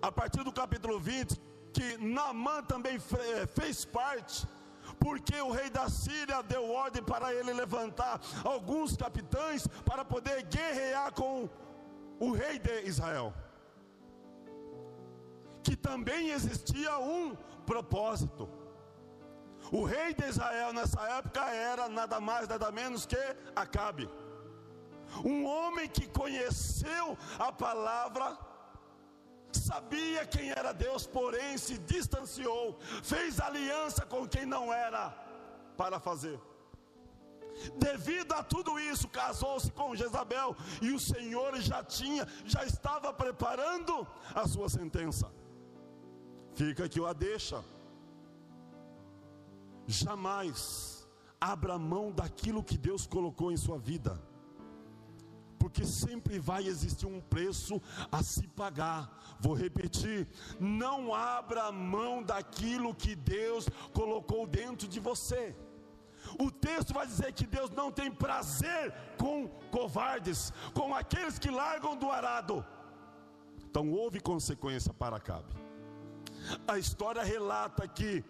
a 0.00 0.12
partir 0.12 0.44
do 0.44 0.52
capítulo 0.52 0.98
20, 1.00 1.40
que 1.72 1.96
Naamã 1.98 2.62
também 2.62 2.98
fez 3.54 3.84
parte, 3.84 4.46
porque 5.00 5.40
o 5.40 5.50
rei 5.50 5.70
da 5.70 5.88
Síria 5.88 6.40
deu 6.42 6.70
ordem 6.70 7.02
para 7.02 7.34
ele 7.34 7.52
levantar 7.52 8.20
alguns 8.44 8.96
capitães 8.96 9.66
para 9.84 10.04
poder 10.04 10.44
guerrear 10.44 11.12
com 11.12 11.48
o 12.18 12.32
rei 12.32 12.58
de 12.58 12.82
Israel. 12.82 13.32
Que 15.62 15.76
também 15.76 16.30
existia 16.30 16.98
um 16.98 17.34
propósito. 17.64 18.48
O 19.72 19.84
rei 19.84 20.12
de 20.14 20.26
Israel 20.26 20.72
nessa 20.72 21.00
época 21.18 21.40
era 21.50 21.88
nada 21.88 22.20
mais, 22.20 22.46
nada 22.48 22.70
menos 22.70 23.06
que 23.06 23.16
Acabe. 23.56 24.08
Um 25.24 25.46
homem 25.46 25.88
que 25.88 26.06
conheceu 26.08 27.16
a 27.38 27.52
palavra, 27.52 28.36
sabia 29.52 30.26
quem 30.26 30.50
era 30.50 30.72
Deus, 30.72 31.06
porém 31.06 31.56
se 31.56 31.78
distanciou, 31.78 32.78
fez 33.02 33.40
aliança 33.40 34.04
com 34.04 34.26
quem 34.26 34.44
não 34.44 34.72
era 34.72 35.10
para 35.76 36.00
fazer. 36.00 36.38
Devido 37.76 38.32
a 38.32 38.42
tudo 38.42 38.78
isso, 38.78 39.08
casou-se 39.08 39.70
com 39.72 39.94
Jezabel 39.94 40.56
e 40.82 40.92
o 40.92 40.98
Senhor 40.98 41.60
já 41.60 41.82
tinha, 41.82 42.26
já 42.44 42.64
estava 42.64 43.12
preparando 43.12 44.06
a 44.34 44.46
sua 44.46 44.68
sentença. 44.68 45.32
Fica 46.54 46.84
aqui 46.84 47.04
a 47.04 47.12
deixa. 47.12 47.64
Jamais 49.86 51.06
abra 51.40 51.78
mão 51.78 52.10
daquilo 52.10 52.62
que 52.62 52.78
Deus 52.78 53.06
colocou 53.06 53.52
em 53.52 53.56
sua 53.56 53.78
vida 53.78 54.20
porque 55.74 55.86
sempre 55.86 56.38
vai 56.38 56.66
existir 56.66 57.06
um 57.06 57.20
preço 57.20 57.80
a 58.12 58.22
se 58.22 58.46
pagar. 58.46 59.10
Vou 59.40 59.54
repetir: 59.54 60.28
não 60.60 61.14
abra 61.14 61.72
mão 61.72 62.22
daquilo 62.22 62.94
que 62.94 63.16
Deus 63.16 63.66
colocou 63.92 64.46
dentro 64.46 64.86
de 64.86 65.00
você. 65.00 65.56
O 66.38 66.50
texto 66.50 66.92
vai 66.92 67.06
dizer 67.06 67.32
que 67.32 67.46
Deus 67.46 67.70
não 67.70 67.90
tem 67.90 68.10
prazer 68.10 68.92
com 69.18 69.48
covardes, 69.70 70.52
com 70.72 70.94
aqueles 70.94 71.38
que 71.38 71.50
largam 71.50 71.96
do 71.96 72.10
arado. 72.10 72.64
Então 73.64 73.90
houve 73.90 74.20
consequência 74.20 74.92
para 74.92 75.16
Acabe. 75.16 75.52
A 76.66 76.78
história 76.78 77.22
relata 77.22 77.88
que 77.88 78.24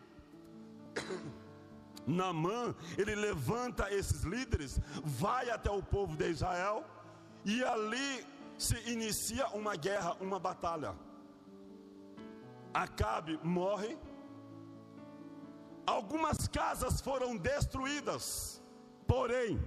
Naamã, 2.07 2.75
ele 2.99 3.15
levanta 3.15 3.93
esses 3.93 4.23
líderes, 4.23 4.79
vai 5.03 5.51
até 5.51 5.71
o 5.71 5.83
povo 5.83 6.17
de 6.17 6.31
Israel 6.31 6.85
e 7.45 7.65
ali 7.65 8.27
se 8.59 8.77
inicia 8.91 9.49
uma 9.49 9.75
guerra, 9.77 10.17
uma 10.21 10.39
batalha. 10.39 10.95
Acabe 12.73 13.39
morre, 13.43 13.97
Algumas 15.87 16.49
casas 16.49 17.01
foram 17.01 17.37
destruídas, 17.37 18.63
porém, 19.07 19.63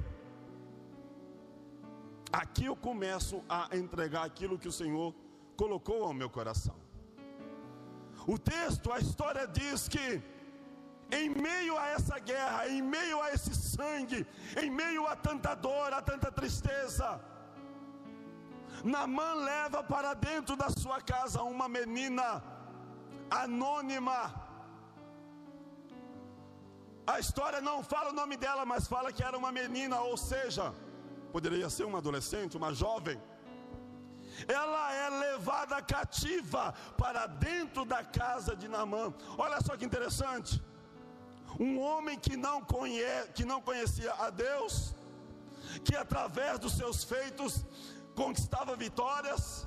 aqui 2.32 2.66
eu 2.66 2.76
começo 2.76 3.44
a 3.48 3.70
entregar 3.76 4.24
aquilo 4.26 4.58
que 4.58 4.68
o 4.68 4.72
Senhor 4.72 5.14
colocou 5.56 6.04
ao 6.04 6.14
meu 6.14 6.30
coração. 6.30 6.76
O 8.28 8.38
texto, 8.38 8.92
a 8.92 9.00
história 9.00 9.48
diz 9.48 9.88
que, 9.88 10.22
em 11.12 11.30
meio 11.30 11.78
a 11.78 11.88
essa 11.90 12.20
guerra, 12.20 12.68
em 12.68 12.82
meio 12.82 13.22
a 13.22 13.32
esse 13.32 13.56
sangue, 13.56 14.26
em 14.62 14.70
meio 14.70 15.08
a 15.08 15.16
tanta 15.16 15.54
dor, 15.56 15.94
a 15.94 16.02
tanta 16.02 16.32
tristeza, 16.32 17.22
Namã 18.84 19.34
leva 19.34 19.84
para 19.84 20.14
dentro 20.14 20.56
da 20.56 20.70
sua 20.70 21.00
casa 21.02 21.42
uma 21.42 21.68
menina 21.68 22.44
anônima, 23.30 24.47
a 27.08 27.20
história 27.20 27.62
não 27.62 27.82
fala 27.82 28.10
o 28.10 28.14
nome 28.22 28.36
dela, 28.36 28.66
mas 28.66 28.86
fala 28.86 29.14
que 29.14 29.24
era 29.24 29.38
uma 29.38 29.52
menina, 29.52 30.02
ou 30.02 30.18
seja, 30.18 30.74
poderia 31.32 31.70
ser 31.70 31.86
uma 31.86 32.00
adolescente, 32.00 32.58
uma 32.58 32.74
jovem. 32.74 33.18
Ela 34.48 34.94
é 34.94 35.10
levada 35.10 35.82
cativa 35.82 36.74
para 36.98 37.26
dentro 37.26 37.86
da 37.86 38.04
casa 38.04 38.56
de 38.56 38.68
Naamã. 38.68 39.14
Olha 39.38 39.60
só 39.62 39.76
que 39.78 39.86
interessante. 39.86 40.62
Um 41.60 41.80
homem 41.80 42.20
que 42.20 42.36
não, 42.36 42.62
que 43.34 43.46
não 43.46 43.62
conhecia 43.62 44.14
a 44.14 44.30
Deus, 44.30 44.94
que 45.86 45.96
através 45.96 46.60
dos 46.60 46.74
seus 46.74 47.04
feitos 47.04 47.66
conquistava 48.16 48.76
vitórias, 48.76 49.66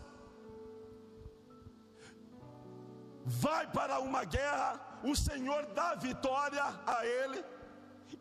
vai 3.24 3.66
para 3.66 3.98
uma 3.98 4.24
guerra 4.24 4.89
o 5.02 5.14
Senhor 5.16 5.66
dá 5.66 5.94
vitória 5.94 6.62
a 6.86 7.06
ele, 7.06 7.44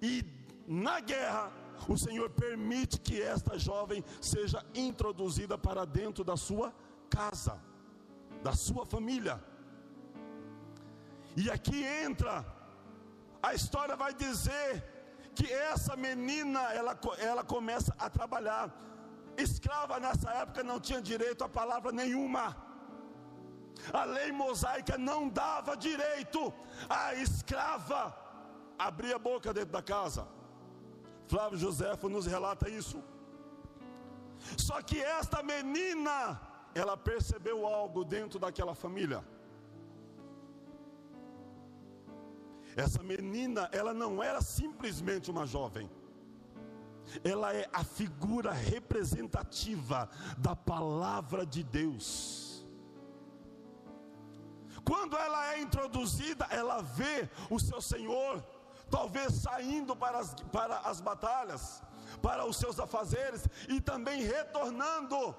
e 0.02 0.24
na 0.68 1.00
guerra, 1.00 1.52
o 1.88 1.98
Senhor 1.98 2.30
permite 2.30 3.00
que 3.00 3.22
esta 3.22 3.58
jovem 3.58 4.04
seja 4.22 4.64
introduzida 4.74 5.58
para 5.58 5.86
dentro 5.86 6.24
da 6.24 6.38
sua 6.38 6.74
casa, 7.10 7.60
da 8.44 8.54
sua 8.54 8.86
família. 8.86 9.44
E 11.36 11.50
aqui 11.50 11.84
entra, 11.84 12.46
a 13.42 13.54
história 13.54 13.96
vai 13.96 14.14
dizer 14.14 14.84
que 15.34 15.52
essa 15.52 15.96
menina, 15.96 16.62
ela, 16.74 17.00
ela 17.18 17.44
começa 17.44 17.96
a 17.98 18.10
trabalhar. 18.10 18.74
Escrava 19.38 20.00
nessa 20.00 20.32
época 20.32 20.64
não 20.64 20.80
tinha 20.80 21.02
direito 21.02 21.44
a 21.44 21.50
palavra 21.50 21.92
nenhuma 21.92 22.69
a 23.94 24.04
lei 24.04 24.32
mosaica 24.32 24.98
não 24.98 25.30
dava 25.30 25.76
direito 25.76 26.54
à 26.90 27.14
escrava 27.16 28.16
abrir 28.78 29.14
a 29.14 29.20
boca 29.20 29.54
dentro 29.54 29.72
da 29.72 29.82
casa. 29.82 30.28
Flávio 31.28 31.60
Joséfo 31.60 32.10
nos 32.10 32.26
relata 32.26 32.70
isso. 32.70 33.04
Só 34.58 34.82
que 34.82 35.00
esta 35.02 35.44
menina, 35.44 36.40
ela 36.74 36.96
percebeu 36.98 37.68
algo 37.68 38.04
dentro 38.04 38.40
daquela 38.40 38.74
família. 38.74 39.24
Essa 42.76 43.04
menina, 43.04 43.70
ela 43.72 43.94
não 43.94 44.24
era 44.24 44.42
simplesmente 44.42 45.30
uma 45.30 45.46
jovem. 45.46 45.90
Ela 47.24 47.54
é 47.54 47.68
a 47.74 47.84
figura 47.84 48.52
representativa 48.52 50.10
da 50.38 50.56
palavra 50.56 51.46
de 51.46 51.64
Deus. 51.64 52.49
Quando 54.90 55.16
ela 55.16 55.54
é 55.54 55.62
introduzida, 55.62 56.48
ela 56.50 56.82
vê 56.82 57.30
o 57.48 57.60
seu 57.60 57.80
Senhor, 57.80 58.44
talvez 58.90 59.34
saindo 59.34 59.96
para 59.96 60.18
as, 60.18 60.34
para 60.52 60.80
as 60.80 61.00
batalhas, 61.00 61.84
para 62.24 62.44
os 62.48 62.58
seus 62.58 62.80
afazeres 62.80 63.48
e 63.68 63.80
também 63.80 64.24
retornando. 64.24 65.36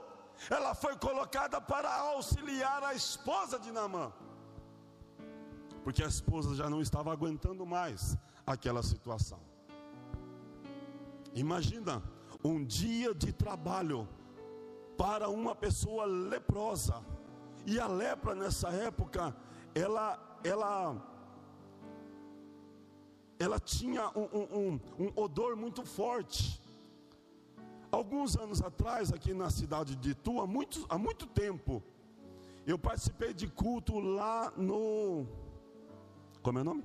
Ela 0.48 0.72
foi 0.72 0.96
colocada 0.96 1.60
para 1.60 1.92
auxiliar 1.92 2.84
a 2.84 2.94
esposa 2.94 3.58
de 3.58 3.72
Naamã, 3.72 4.12
porque 5.82 6.04
a 6.04 6.06
esposa 6.06 6.54
já 6.54 6.70
não 6.70 6.80
estava 6.80 7.12
aguentando 7.12 7.66
mais 7.66 8.16
aquela 8.46 8.84
situação. 8.84 9.40
Imagina 11.34 12.00
um 12.44 12.64
dia 12.64 13.12
de 13.12 13.32
trabalho 13.32 14.08
para 14.96 15.28
uma 15.28 15.56
pessoa 15.56 16.04
leprosa 16.04 17.04
e 17.66 17.78
a 17.78 17.86
lepra 17.86 18.34
nessa 18.34 18.68
época, 18.70 19.34
ela, 19.74 20.18
ela, 20.42 20.96
ela 23.38 23.58
tinha 23.58 24.08
um, 24.16 24.26
um, 24.58 24.80
um 24.98 25.12
odor 25.20 25.56
muito 25.56 25.84
forte. 25.84 26.60
Alguns 27.90 28.36
anos 28.36 28.62
atrás, 28.62 29.12
aqui 29.12 29.34
na 29.34 29.50
cidade 29.50 29.96
de 29.96 30.10
Itu, 30.10 30.40
há 30.40 30.46
muito, 30.46 30.86
há 30.88 30.96
muito 30.96 31.26
tempo, 31.26 31.82
eu 32.66 32.78
participei 32.78 33.34
de 33.34 33.48
culto 33.48 33.98
lá 33.98 34.52
no. 34.56 35.26
Como 36.42 36.58
é 36.58 36.62
o 36.62 36.64
nome? 36.64 36.84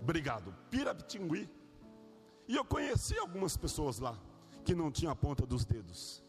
Obrigado, 0.00 0.54
Pirapitingui. 0.70 1.48
E 2.48 2.56
eu 2.56 2.64
conheci 2.64 3.16
algumas 3.18 3.56
pessoas 3.56 3.98
lá 3.98 4.18
que 4.64 4.74
não 4.74 4.90
tinham 4.90 5.12
a 5.12 5.16
ponta 5.16 5.46
dos 5.46 5.64
dedos. 5.64 6.22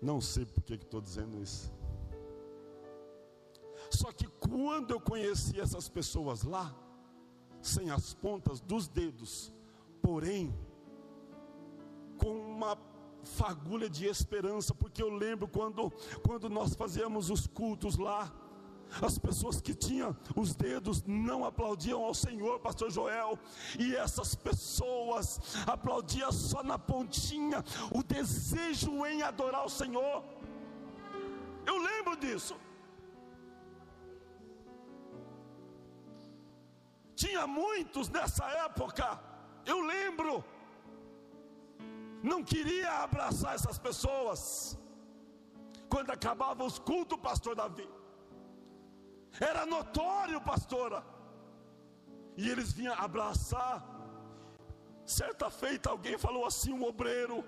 Não 0.00 0.20
sei 0.20 0.44
por 0.44 0.62
que 0.62 0.74
estou 0.74 1.00
dizendo 1.00 1.42
isso. 1.42 1.72
Só 3.90 4.12
que 4.12 4.26
quando 4.26 4.90
eu 4.90 5.00
conheci 5.00 5.60
essas 5.60 5.88
pessoas 5.88 6.42
lá, 6.42 6.74
sem 7.62 7.90
as 7.90 8.12
pontas 8.12 8.60
dos 8.60 8.88
dedos, 8.88 9.52
porém, 10.02 10.54
com 12.18 12.30
uma 12.30 12.76
fagulha 13.22 13.88
de 13.88 14.06
esperança, 14.06 14.74
porque 14.74 15.02
eu 15.02 15.08
lembro 15.08 15.48
quando, 15.48 15.90
quando 16.26 16.48
nós 16.48 16.74
fazíamos 16.74 17.30
os 17.30 17.46
cultos 17.46 17.96
lá, 17.96 18.32
as 19.02 19.18
pessoas 19.18 19.60
que 19.60 19.74
tinham 19.74 20.16
os 20.36 20.54
dedos 20.54 21.02
não 21.06 21.44
aplaudiam 21.44 22.02
ao 22.04 22.14
Senhor, 22.14 22.60
Pastor 22.60 22.90
Joel, 22.90 23.38
e 23.78 23.94
essas 23.94 24.34
pessoas 24.34 25.40
aplaudiam 25.66 26.32
só 26.32 26.62
na 26.62 26.78
pontinha, 26.78 27.64
o 27.92 28.02
desejo 28.02 29.04
em 29.06 29.22
adorar 29.22 29.64
o 29.64 29.70
Senhor. 29.70 30.24
Eu 31.66 31.78
lembro 31.78 32.16
disso. 32.16 32.56
Tinha 37.16 37.46
muitos 37.46 38.08
nessa 38.08 38.44
época, 38.66 39.20
eu 39.64 39.80
lembro, 39.80 40.44
não 42.22 42.42
queria 42.42 42.90
abraçar 43.02 43.54
essas 43.54 43.78
pessoas. 43.78 44.78
Quando 45.88 46.10
acabava 46.10 46.64
os 46.64 46.78
cultos, 46.78 47.18
pastor 47.18 47.54
Davi, 47.54 47.88
era 49.40 49.66
notório, 49.66 50.40
pastora. 50.40 51.04
E 52.36 52.48
eles 52.48 52.72
vinham 52.72 52.94
abraçar. 52.94 53.84
Certa 55.04 55.50
feita 55.50 55.90
alguém 55.90 56.16
falou 56.18 56.46
assim: 56.46 56.72
um 56.72 56.84
obreiro 56.84 57.44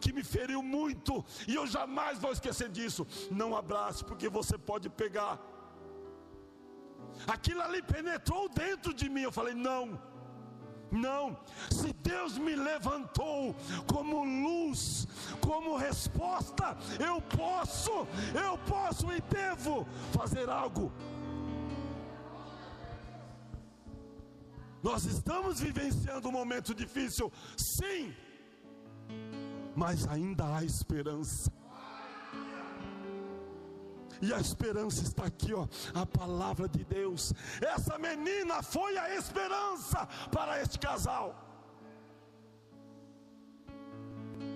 que 0.00 0.12
me 0.12 0.24
feriu 0.24 0.62
muito, 0.62 1.24
e 1.46 1.54
eu 1.54 1.66
jamais 1.66 2.18
vou 2.18 2.32
esquecer 2.32 2.68
disso. 2.68 3.06
Não 3.30 3.56
abrace, 3.56 4.04
porque 4.04 4.28
você 4.28 4.56
pode 4.56 4.88
pegar. 4.88 5.38
Aquilo 7.26 7.60
ali 7.60 7.82
penetrou 7.82 8.48
dentro 8.48 8.94
de 8.94 9.08
mim. 9.08 9.22
Eu 9.22 9.32
falei: 9.32 9.54
não, 9.54 10.00
não. 10.90 11.38
Se 11.70 11.92
Deus 11.92 12.38
me 12.38 12.54
levantou 12.54 13.54
como 13.92 14.24
luz, 14.24 15.06
como 15.40 15.76
resposta, 15.76 16.76
eu 16.98 17.20
posso, 17.22 18.06
eu 18.34 18.56
posso 18.66 19.12
e 19.12 19.20
devo 19.20 19.86
fazer 20.12 20.48
algo 20.48 20.92
Nós 24.82 25.04
estamos 25.04 25.60
vivenciando 25.60 26.28
um 26.28 26.32
momento 26.32 26.74
difícil, 26.74 27.30
sim, 27.56 28.14
mas 29.76 30.06
ainda 30.08 30.56
há 30.56 30.64
esperança. 30.64 31.52
E 34.22 34.34
a 34.34 34.38
esperança 34.38 35.02
está 35.02 35.24
aqui, 35.24 35.54
ó, 35.54 35.66
a 35.94 36.04
palavra 36.04 36.68
de 36.68 36.84
Deus. 36.84 37.32
Essa 37.60 37.98
menina 37.98 38.62
foi 38.62 38.98
a 38.98 39.14
esperança 39.16 40.06
para 40.30 40.60
este 40.60 40.78
casal. 40.78 41.34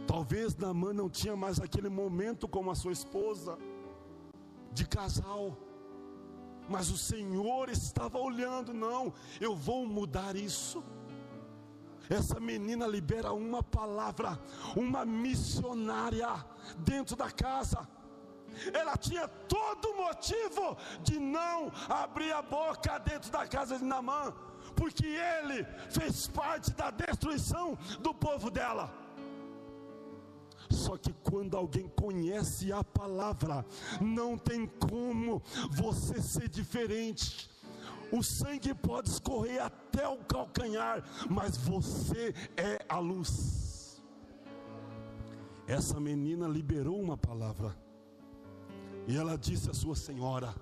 Talvez 0.06 0.54
Naamã 0.56 0.92
não 0.92 1.08
tinha 1.08 1.34
mais 1.34 1.58
aquele 1.58 1.88
momento 1.88 2.46
com 2.46 2.70
a 2.70 2.74
sua 2.74 2.92
esposa 2.92 3.58
de 4.72 4.86
casal. 4.86 5.56
Mas 6.68 6.90
o 6.90 6.96
Senhor 6.96 7.68
estava 7.68 8.18
olhando, 8.18 8.72
não, 8.72 9.12
eu 9.40 9.54
vou 9.54 9.86
mudar 9.86 10.34
isso. 10.36 10.82
Essa 12.08 12.38
menina 12.38 12.86
libera 12.86 13.32
uma 13.32 13.62
palavra, 13.62 14.38
uma 14.76 15.04
missionária 15.04 16.44
dentro 16.78 17.16
da 17.16 17.30
casa. 17.30 17.88
Ela 18.72 18.96
tinha 18.96 19.26
todo 19.26 19.94
motivo 19.94 20.76
de 21.02 21.18
não 21.18 21.72
abrir 21.88 22.32
a 22.32 22.42
boca 22.42 22.98
dentro 22.98 23.30
da 23.30 23.46
casa 23.46 23.78
de 23.78 23.84
Namã, 23.84 24.32
porque 24.76 25.06
ele 25.06 25.66
fez 25.90 26.28
parte 26.28 26.70
da 26.72 26.90
destruição 26.90 27.76
do 28.00 28.14
povo 28.14 28.50
dela. 28.50 29.03
Só 30.74 30.96
que 30.96 31.12
quando 31.22 31.56
alguém 31.56 31.88
conhece 31.88 32.72
a 32.72 32.82
palavra, 32.82 33.64
não 34.00 34.36
tem 34.36 34.66
como 34.66 35.40
você 35.70 36.20
ser 36.20 36.48
diferente. 36.48 37.48
O 38.12 38.22
sangue 38.22 38.74
pode 38.74 39.08
escorrer 39.08 39.62
até 39.62 40.06
o 40.08 40.18
calcanhar, 40.18 41.02
mas 41.30 41.56
você 41.56 42.34
é 42.56 42.84
a 42.88 42.98
luz. 42.98 44.02
Essa 45.66 45.98
menina 45.98 46.46
liberou 46.46 47.00
uma 47.00 47.16
palavra, 47.16 47.74
e 49.06 49.16
ela 49.16 49.38
disse 49.38 49.70
à 49.70 49.74
sua 49.74 49.96
senhora: 49.96 50.54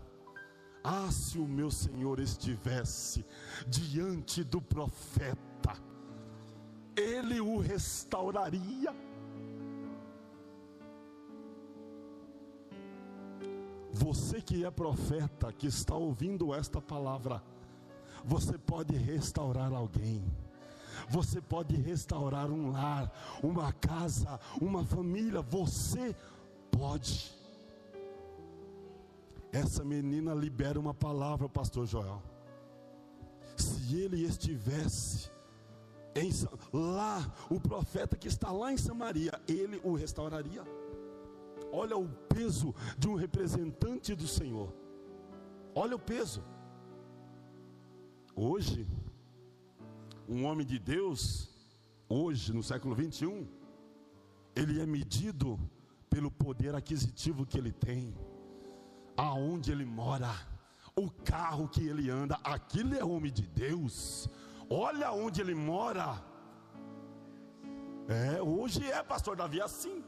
Ah, 0.84 1.10
se 1.10 1.38
o 1.38 1.46
meu 1.46 1.70
senhor 1.70 2.20
estivesse 2.20 3.24
diante 3.66 4.44
do 4.44 4.62
profeta, 4.62 5.74
ele 6.96 7.40
o 7.40 7.58
restauraria 7.58 8.94
Você 14.02 14.42
que 14.42 14.64
é 14.64 14.70
profeta, 14.70 15.52
que 15.52 15.68
está 15.68 15.94
ouvindo 15.94 16.52
esta 16.52 16.80
palavra, 16.80 17.40
você 18.24 18.58
pode 18.58 18.96
restaurar 18.96 19.72
alguém. 19.72 20.24
Você 21.08 21.40
pode 21.40 21.76
restaurar 21.76 22.50
um 22.50 22.72
lar, 22.72 23.12
uma 23.42 23.72
casa, 23.72 24.40
uma 24.60 24.84
família. 24.84 25.40
Você 25.40 26.16
pode. 26.70 27.32
Essa 29.52 29.84
menina 29.84 30.34
libera 30.34 30.80
uma 30.80 30.94
palavra, 30.94 31.48
pastor 31.48 31.86
Joel. 31.86 32.20
Se 33.56 34.00
ele 34.00 34.24
estivesse 34.24 35.30
em, 36.16 36.30
lá, 36.72 37.32
o 37.48 37.60
profeta 37.60 38.16
que 38.16 38.26
está 38.26 38.50
lá 38.50 38.72
em 38.72 38.76
Samaria, 38.76 39.40
ele 39.46 39.80
o 39.84 39.94
restauraria. 39.94 40.81
Olha 41.72 41.96
o 41.96 42.06
peso 42.34 42.74
de 42.98 43.08
um 43.08 43.14
representante 43.14 44.14
do 44.14 44.28
Senhor. 44.28 44.70
Olha 45.74 45.96
o 45.96 45.98
peso. 45.98 46.44
Hoje, 48.36 48.86
um 50.28 50.44
homem 50.44 50.66
de 50.66 50.78
Deus, 50.78 51.50
hoje 52.08 52.52
no 52.52 52.62
século 52.62 52.94
21, 52.94 53.48
ele 54.54 54.82
é 54.82 54.86
medido 54.86 55.58
pelo 56.10 56.30
poder 56.30 56.74
aquisitivo 56.74 57.46
que 57.46 57.56
ele 57.56 57.72
tem, 57.72 58.14
aonde 59.16 59.72
ele 59.72 59.86
mora, 59.86 60.30
o 60.94 61.10
carro 61.10 61.66
que 61.68 61.86
ele 61.86 62.10
anda, 62.10 62.38
aquilo 62.44 62.94
é 62.94 63.02
homem 63.02 63.32
de 63.32 63.46
Deus. 63.46 64.28
Olha 64.68 65.10
onde 65.10 65.40
ele 65.40 65.54
mora. 65.54 66.22
É, 68.08 68.42
hoje 68.42 68.84
é 68.90 69.02
pastor 69.02 69.36
Davi 69.36 69.60
assim. 69.60 70.04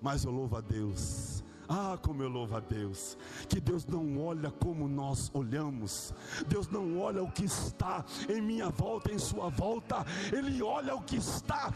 Mas 0.00 0.24
eu 0.24 0.30
louvo 0.30 0.56
a 0.56 0.60
Deus. 0.60 1.42
Ah, 1.68 1.98
como 2.00 2.22
eu 2.22 2.30
louvo 2.30 2.56
a 2.56 2.60
Deus, 2.60 3.18
que 3.46 3.60
Deus 3.60 3.84
não 3.84 4.18
olha 4.24 4.50
como 4.50 4.88
nós 4.88 5.30
olhamos, 5.34 6.14
Deus 6.46 6.66
não 6.68 6.98
olha 6.98 7.22
o 7.22 7.30
que 7.30 7.44
está 7.44 8.06
em 8.26 8.40
minha 8.40 8.70
volta, 8.70 9.12
em 9.12 9.18
sua 9.18 9.50
volta, 9.50 9.96
Ele 10.32 10.62
olha 10.62 10.94
o 10.94 11.02
que 11.02 11.16
está 11.16 11.70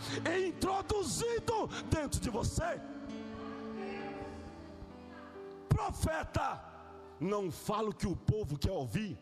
introduzido 0.49 1.69
dentro 1.91 2.19
de 2.19 2.31
você. 2.31 2.81
Profeta, 5.69 6.59
não 7.21 7.51
fala 7.51 7.91
o 7.91 7.95
que 7.95 8.07
o 8.07 8.17
povo 8.17 8.59
quer 8.59 8.73
ouvir, 8.73 9.19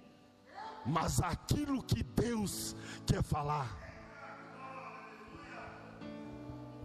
mas 0.87 1.21
aquilo 1.21 1.83
que 1.83 2.05
Deus 2.05 2.77
quer 3.05 3.25
falar. 3.25 3.77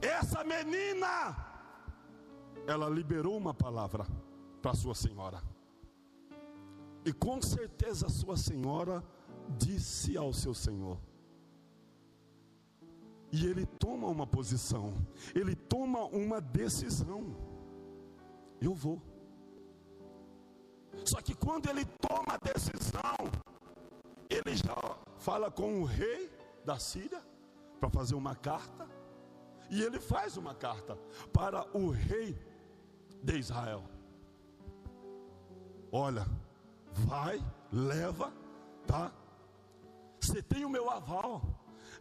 Essa 0.01 0.43
menina, 0.43 1.44
ela 2.67 2.89
liberou 2.89 3.37
uma 3.37 3.53
palavra 3.53 4.05
para 4.61 4.73
sua 4.73 4.95
senhora. 4.95 5.41
E 7.05 7.13
com 7.13 7.41
certeza 7.41 8.07
a 8.07 8.09
sua 8.09 8.35
senhora 8.35 9.03
disse 9.57 10.17
ao 10.17 10.33
seu 10.33 10.53
senhor. 10.53 10.99
E 13.31 13.45
ele 13.45 13.65
toma 13.65 14.07
uma 14.07 14.25
posição, 14.25 14.93
ele 15.35 15.55
toma 15.55 16.05
uma 16.05 16.41
decisão. 16.41 17.35
Eu 18.61 18.73
vou. 18.73 19.01
Só 21.03 21.21
que 21.21 21.35
quando 21.35 21.69
ele 21.69 21.85
toma 21.85 22.33
a 22.33 22.37
decisão, 22.37 23.29
ele 24.29 24.55
já 24.55 24.97
fala 25.19 25.51
com 25.51 25.81
o 25.81 25.83
rei 25.85 26.31
da 26.63 26.79
Síria 26.79 27.21
para 27.79 27.89
fazer 27.89 28.15
uma 28.15 28.35
carta. 28.35 28.89
E 29.69 29.81
ele 29.81 29.99
faz 29.99 30.37
uma 30.37 30.55
carta 30.55 30.95
para 31.33 31.67
o 31.77 31.89
rei 31.89 32.37
de 33.25 33.39
Israel. 33.39 33.83
Olha, 35.91 36.25
vai, 36.91 37.43
leva, 37.71 38.31
tá? 38.85 39.11
Você 40.19 40.41
tem 40.41 40.63
o 40.63 40.69
meu 40.69 40.89
aval. 40.89 41.41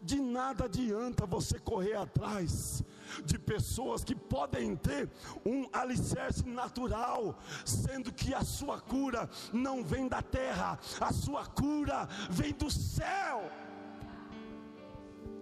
De 0.02 0.20
nada 0.20 0.64
adianta 0.66 1.24
você 1.24 1.58
correr 1.58 1.94
atrás 1.94 2.82
de 3.24 3.38
pessoas 3.38 4.04
que 4.04 4.14
podem 4.14 4.76
ter 4.76 5.08
um 5.46 5.66
alicerce 5.72 6.46
natural, 6.46 7.38
sendo 7.64 8.12
que 8.12 8.34
a 8.34 8.42
sua 8.42 8.78
cura 8.80 9.30
não 9.50 9.82
vem 9.82 10.06
da 10.06 10.20
terra, 10.20 10.78
a 11.00 11.12
sua 11.12 11.46
cura 11.46 12.06
vem 12.28 12.52
do 12.52 12.70
céu. 12.70 13.50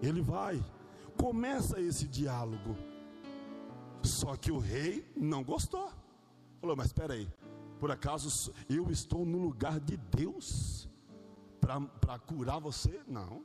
Ele 0.00 0.20
vai, 0.20 0.62
começa 1.16 1.80
esse 1.80 2.06
diálogo. 2.06 2.91
Só 4.02 4.36
que 4.36 4.50
o 4.50 4.58
rei 4.58 5.10
não 5.16 5.42
gostou. 5.44 5.90
Falou: 6.60 6.76
Mas 6.76 6.86
espera 6.86 7.14
aí, 7.14 7.28
por 7.78 7.90
acaso 7.90 8.52
eu 8.68 8.90
estou 8.90 9.24
no 9.24 9.38
lugar 9.38 9.80
de 9.80 9.96
Deus 9.96 10.88
para 11.60 12.18
curar 12.18 12.58
você? 12.58 13.00
Não. 13.06 13.44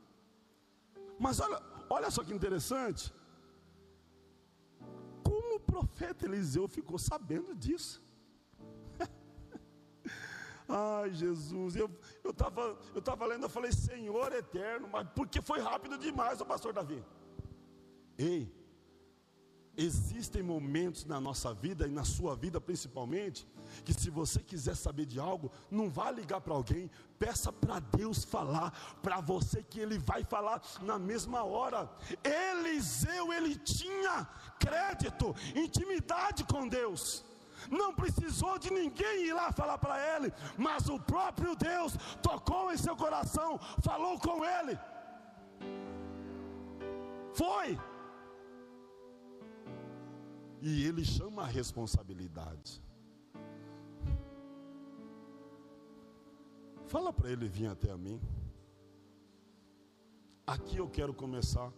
Mas 1.18 1.40
olha, 1.40 1.60
olha 1.88 2.10
só 2.10 2.22
que 2.22 2.34
interessante. 2.34 3.12
Como 5.22 5.56
o 5.56 5.60
profeta 5.60 6.26
Eliseu 6.26 6.66
ficou 6.68 6.98
sabendo 6.98 7.54
disso? 7.54 8.02
Ai, 10.68 11.12
Jesus, 11.12 11.76
eu 11.76 11.90
estava 12.24 12.60
eu 12.60 12.78
eu 12.94 13.02
tava 13.02 13.26
lendo, 13.26 13.44
eu 13.44 13.48
falei, 13.48 13.72
Senhor 13.72 14.32
eterno, 14.32 14.88
mas 14.88 15.08
porque 15.14 15.40
foi 15.40 15.60
rápido 15.60 15.98
demais 15.98 16.40
o 16.40 16.46
pastor 16.46 16.72
Davi. 16.72 17.04
Ei, 18.16 18.52
Existem 19.80 20.42
momentos 20.42 21.04
na 21.04 21.20
nossa 21.20 21.54
vida 21.54 21.86
e 21.86 21.90
na 21.92 22.02
sua 22.02 22.34
vida 22.34 22.60
principalmente, 22.60 23.46
que 23.84 23.94
se 23.94 24.10
você 24.10 24.40
quiser 24.40 24.74
saber 24.74 25.06
de 25.06 25.20
algo, 25.20 25.52
não 25.70 25.88
vá 25.88 26.10
ligar 26.10 26.40
para 26.40 26.52
alguém, 26.52 26.90
peça 27.16 27.52
para 27.52 27.78
Deus 27.78 28.24
falar 28.24 28.72
para 29.00 29.20
você 29.20 29.62
que 29.62 29.78
ele 29.78 29.96
vai 29.96 30.24
falar 30.24 30.60
na 30.82 30.98
mesma 30.98 31.44
hora. 31.44 31.88
Eliseu, 32.24 33.32
ele 33.32 33.54
tinha 33.54 34.26
crédito, 34.58 35.32
intimidade 35.54 36.42
com 36.42 36.66
Deus. 36.66 37.24
Não 37.70 37.94
precisou 37.94 38.58
de 38.58 38.72
ninguém 38.72 39.26
ir 39.26 39.32
lá 39.32 39.52
falar 39.52 39.78
para 39.78 39.96
ele, 40.16 40.32
mas 40.56 40.88
o 40.88 40.98
próprio 40.98 41.54
Deus 41.54 41.92
tocou 42.20 42.72
em 42.72 42.76
seu 42.76 42.96
coração, 42.96 43.60
falou 43.80 44.18
com 44.18 44.44
ele. 44.44 44.76
Foi 47.32 47.78
e 50.60 50.84
ele 50.84 51.04
chama 51.04 51.42
a 51.42 51.46
responsabilidade. 51.46 52.82
Fala 56.86 57.12
para 57.12 57.30
ele 57.30 57.46
vir 57.48 57.66
até 57.66 57.90
a 57.90 57.98
mim. 57.98 58.20
aqui 60.46 60.78
eu 60.78 60.88
quero 60.88 61.12
começar 61.12 61.70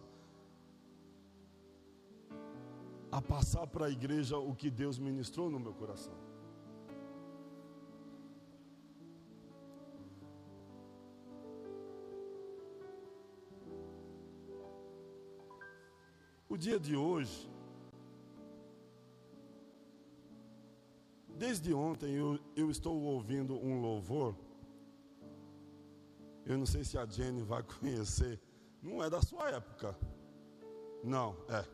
a 3.11 3.21
passar 3.21 3.67
para 3.67 3.87
a 3.87 3.89
igreja 3.89 4.37
o 4.37 4.55
que 4.55 4.69
Deus 4.71 4.97
ministrou 4.97 5.49
no 5.49 5.59
meu 5.59 5.73
coração. 5.73 6.13
O 16.47 16.57
dia 16.57 16.79
de 16.79 16.95
hoje, 16.95 17.49
desde 21.41 21.73
ontem 21.73 22.13
eu, 22.13 22.39
eu 22.55 22.69
estou 22.69 22.95
ouvindo 23.01 23.55
um 23.55 23.81
louvor. 23.81 24.35
Eu 26.45 26.55
não 26.55 26.67
sei 26.67 26.83
se 26.83 26.99
a 26.99 27.05
Jenny 27.07 27.41
vai 27.41 27.63
conhecer. 27.79 28.39
Não 28.79 29.03
é 29.03 29.09
da 29.09 29.19
sua 29.23 29.49
época. 29.49 29.97
Não, 31.03 31.35
é. 31.49 31.65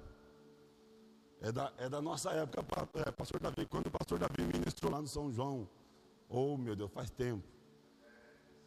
É 1.42 1.52
da, 1.52 1.74
é 1.78 1.90
da 1.90 2.02
nossa 2.02 2.32
época, 2.32 2.66
é, 2.94 3.12
pastor 3.12 3.42
Davi. 3.42 3.66
Quando 3.66 3.88
o 3.88 3.92
pastor 3.92 4.18
Davi 4.18 4.42
ministrou 4.42 4.90
lá 4.90 5.02
no 5.02 5.08
São 5.08 5.30
João. 5.34 5.70
Oh, 6.30 6.56
meu 6.58 6.74
Deus, 6.74 6.90
faz 6.92 7.10
tempo. 7.10 7.46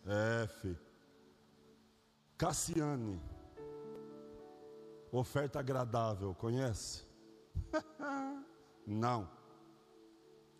É, 0.05 0.47
filho. 0.61 0.79
Cassiane. 2.37 3.19
Oferta 5.11 5.61
agradável, 5.61 6.35
conhece? 6.35 7.07
Não. 8.87 9.40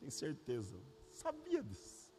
Tem 0.01 0.11
certeza. 0.11 0.81
Sabia 1.13 1.63
disso. 1.63 2.11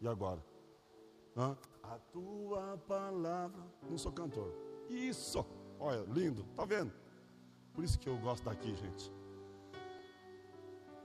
E 0.00 0.06
agora? 0.06 0.42
Hã? 1.36 1.58
A 1.82 1.98
tua 1.98 2.78
palavra. 2.86 3.62
Não 3.82 3.98
sou 3.98 4.12
cantor. 4.12 4.52
Isso. 4.88 5.44
Olha, 5.78 6.02
lindo, 6.04 6.44
tá 6.54 6.64
vendo? 6.64 6.92
Por 7.74 7.84
isso 7.84 7.98
que 7.98 8.08
eu 8.08 8.16
gosto 8.18 8.44
daqui, 8.44 8.74
gente. 8.74 9.12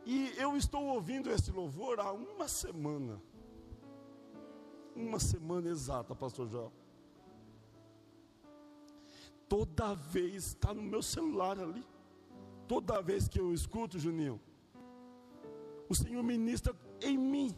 E 0.06 0.34
eu 0.38 0.56
estou 0.56 0.84
ouvindo 0.86 1.30
esse 1.32 1.52
louvor 1.52 2.00
há 2.00 2.12
uma 2.12 2.48
semana. 2.48 3.22
Uma 4.96 5.20
semana 5.20 5.68
exata, 5.70 6.16
pastor 6.16 6.48
João. 6.48 6.72
Toda 9.50 9.94
vez 9.94 10.48
está 10.48 10.74
no 10.74 10.82
meu 10.82 11.02
celular 11.02 11.60
ali. 11.60 11.86
Toda 12.72 13.02
vez 13.02 13.28
que 13.28 13.38
eu 13.44 13.48
escuto, 13.54 14.00
Juninho, 14.04 14.40
o 15.90 15.96
Senhor 16.02 16.24
ministra 16.24 16.74
em 17.10 17.18
mim. 17.18 17.50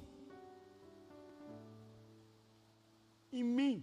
Em 3.31 3.43
mim. 3.43 3.75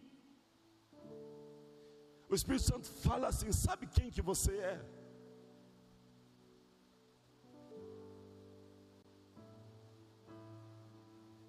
O 2.28 2.34
Espírito 2.34 2.64
Santo 2.64 2.88
fala 3.06 3.28
assim: 3.28 3.52
sabe 3.52 3.86
quem 3.86 4.10
que 4.10 4.20
você 4.30 4.56
é? 4.72 4.78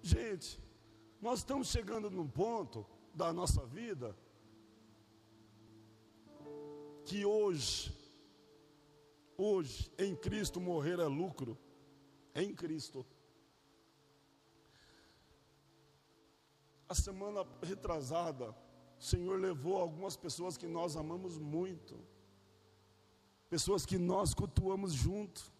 Gente, 0.00 0.62
nós 1.20 1.40
estamos 1.40 1.66
chegando 1.74 2.08
num 2.08 2.28
ponto 2.28 2.86
da 3.12 3.32
nossa 3.32 3.66
vida 3.66 4.16
que 7.04 7.26
hoje, 7.26 8.01
hoje, 9.36 9.90
em 9.98 10.14
Cristo 10.14 10.60
morrer 10.60 10.98
é 10.98 11.06
lucro, 11.06 11.58
em 12.34 12.54
Cristo. 12.54 13.04
A 16.88 16.94
semana 16.94 17.46
retrasada, 17.62 18.50
o 18.98 19.02
Senhor 19.02 19.38
levou 19.40 19.78
algumas 19.80 20.16
pessoas 20.16 20.56
que 20.56 20.66
nós 20.66 20.96
amamos 20.96 21.38
muito, 21.38 21.98
pessoas 23.48 23.84
que 23.84 23.98
nós 23.98 24.34
cultuamos 24.34 24.92
junto, 24.92 25.52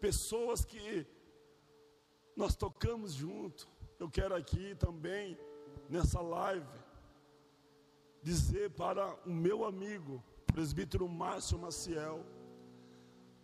pessoas 0.00 0.64
que 0.64 1.06
nós 2.36 2.54
tocamos 2.54 3.14
junto. 3.14 3.68
Eu 3.98 4.10
quero 4.10 4.34
aqui 4.34 4.74
também, 4.76 5.38
nessa 5.88 6.20
live, 6.20 6.66
dizer 8.22 8.70
para 8.70 9.14
o 9.26 9.30
meu 9.30 9.64
amigo, 9.64 10.22
presbítero 10.58 11.08
Márcio 11.08 11.56
Maciel, 11.56 12.26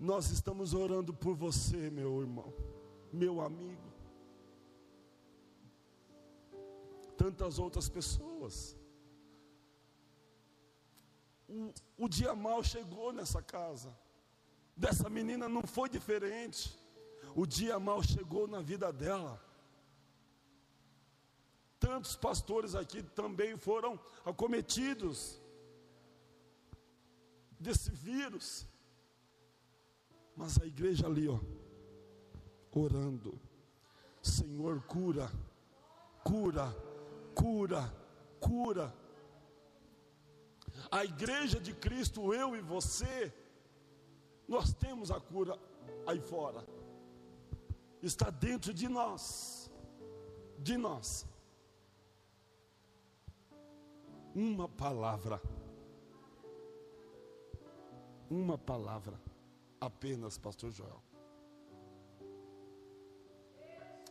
nós 0.00 0.32
estamos 0.32 0.74
orando 0.74 1.14
por 1.14 1.36
você, 1.36 1.88
meu 1.88 2.20
irmão, 2.20 2.52
meu 3.12 3.40
amigo. 3.40 3.94
tantas 7.16 7.60
outras 7.60 7.88
pessoas. 7.88 8.76
O, 11.48 11.72
o 11.96 12.08
dia 12.08 12.34
mal 12.34 12.64
chegou 12.64 13.12
nessa 13.12 13.40
casa. 13.40 13.96
Dessa 14.76 15.08
menina 15.08 15.48
não 15.48 15.62
foi 15.62 15.88
diferente. 15.88 16.76
O 17.36 17.46
dia 17.46 17.78
mal 17.78 18.02
chegou 18.02 18.48
na 18.48 18.60
vida 18.60 18.92
dela. 18.92 19.40
Tantos 21.78 22.16
pastores 22.16 22.74
aqui 22.74 23.04
também 23.04 23.56
foram 23.56 24.00
acometidos 24.24 25.43
desse 27.58 27.90
vírus. 27.90 28.66
Mas 30.36 30.60
a 30.60 30.66
igreja 30.66 31.06
ali, 31.06 31.28
ó, 31.28 31.38
orando. 32.72 33.40
Senhor, 34.22 34.82
cura, 34.82 35.30
cura, 36.22 36.74
cura, 37.34 37.94
cura. 38.40 38.94
A 40.90 41.04
igreja 41.04 41.60
de 41.60 41.72
Cristo, 41.72 42.34
eu 42.34 42.56
e 42.56 42.60
você, 42.60 43.32
nós 44.48 44.72
temos 44.74 45.10
a 45.10 45.20
cura 45.20 45.58
aí 46.06 46.20
fora. 46.20 46.66
Está 48.02 48.28
dentro 48.30 48.72
de 48.74 48.88
nós. 48.88 49.70
De 50.58 50.76
nós. 50.76 51.26
Uma 54.34 54.68
palavra. 54.68 55.40
Uma 58.30 58.56
palavra. 58.56 59.20
Apenas, 59.80 60.38
Pastor 60.38 60.70
Joel. 60.70 61.02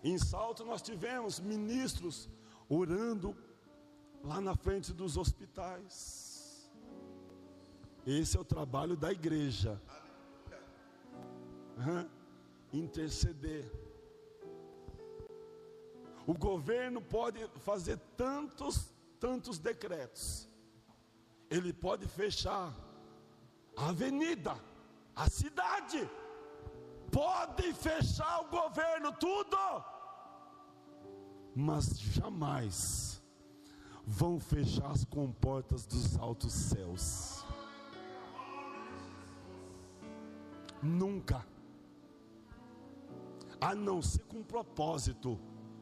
Em 0.03 0.17
Salto 0.17 0.65
nós 0.65 0.81
tivemos 0.81 1.39
ministros 1.39 2.29
orando 2.67 3.35
lá 4.21 4.41
na 4.41 4.55
frente 4.55 4.91
dos 4.93 5.15
hospitais. 5.15 6.69
Esse 8.05 8.35
é 8.35 8.39
o 8.39 8.43
trabalho 8.43 8.97
da 8.97 9.11
igreja. 9.11 9.81
Uhum. 11.77 12.09
Interceder. 12.73 13.71
O 16.27 16.33
governo 16.33 17.01
pode 17.01 17.47
fazer 17.59 17.97
tantos, 18.17 18.93
tantos 19.19 19.57
decretos. 19.57 20.49
Ele 21.49 21.71
pode 21.71 22.07
fechar 22.07 22.73
a 23.75 23.89
avenida, 23.89 24.55
a 25.15 25.29
cidade. 25.29 26.09
Pode 27.11 27.73
fechar 27.73 28.41
o 28.41 28.47
governo, 28.49 29.11
tudo 29.13 29.57
mas 31.55 31.99
jamais 31.99 33.21
vão 34.05 34.39
fechar 34.39 34.91
as 34.91 35.05
comportas 35.05 35.85
dos 35.85 36.17
altos 36.17 36.53
céus. 36.53 37.45
Nunca. 40.81 41.45
A 43.61 43.73
não 43.73 44.01
ser 44.01 44.23
com 44.23 44.43
propósito, 44.43 45.39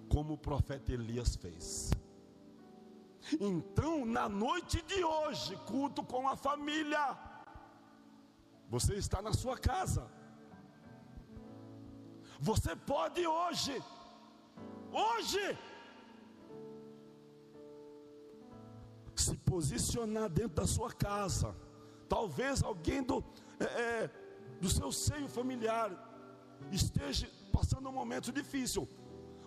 como 0.07 0.33
o 0.33 0.37
profeta 0.37 0.91
Elias 0.91 1.35
fez. 1.35 1.91
Então, 3.39 4.05
na 4.05 4.29
noite 4.29 4.81
de 4.83 5.03
hoje, 5.03 5.55
culto 5.65 6.03
com 6.03 6.27
a 6.27 6.35
família. 6.35 7.17
Você 8.75 8.95
está 8.95 9.21
na 9.21 9.33
sua 9.33 9.57
casa. 9.57 10.03
Você 12.39 12.75
pode 12.75 13.25
hoje 13.27 13.75
hoje. 14.91 15.57
Se 19.15 19.37
posicionar 19.37 20.29
dentro 20.29 20.55
da 20.55 20.67
sua 20.67 20.91
casa. 20.91 21.55
Talvez 22.09 22.61
alguém 22.61 23.01
do, 23.01 23.23
é, 23.59 23.63
é, 23.63 24.09
do 24.59 24.69
seu 24.69 24.91
seio 24.91 25.27
familiar 25.27 25.89
esteja 26.71 27.29
passando 27.51 27.87
um 27.87 27.93
momento 27.93 28.31
difícil. 28.31 28.89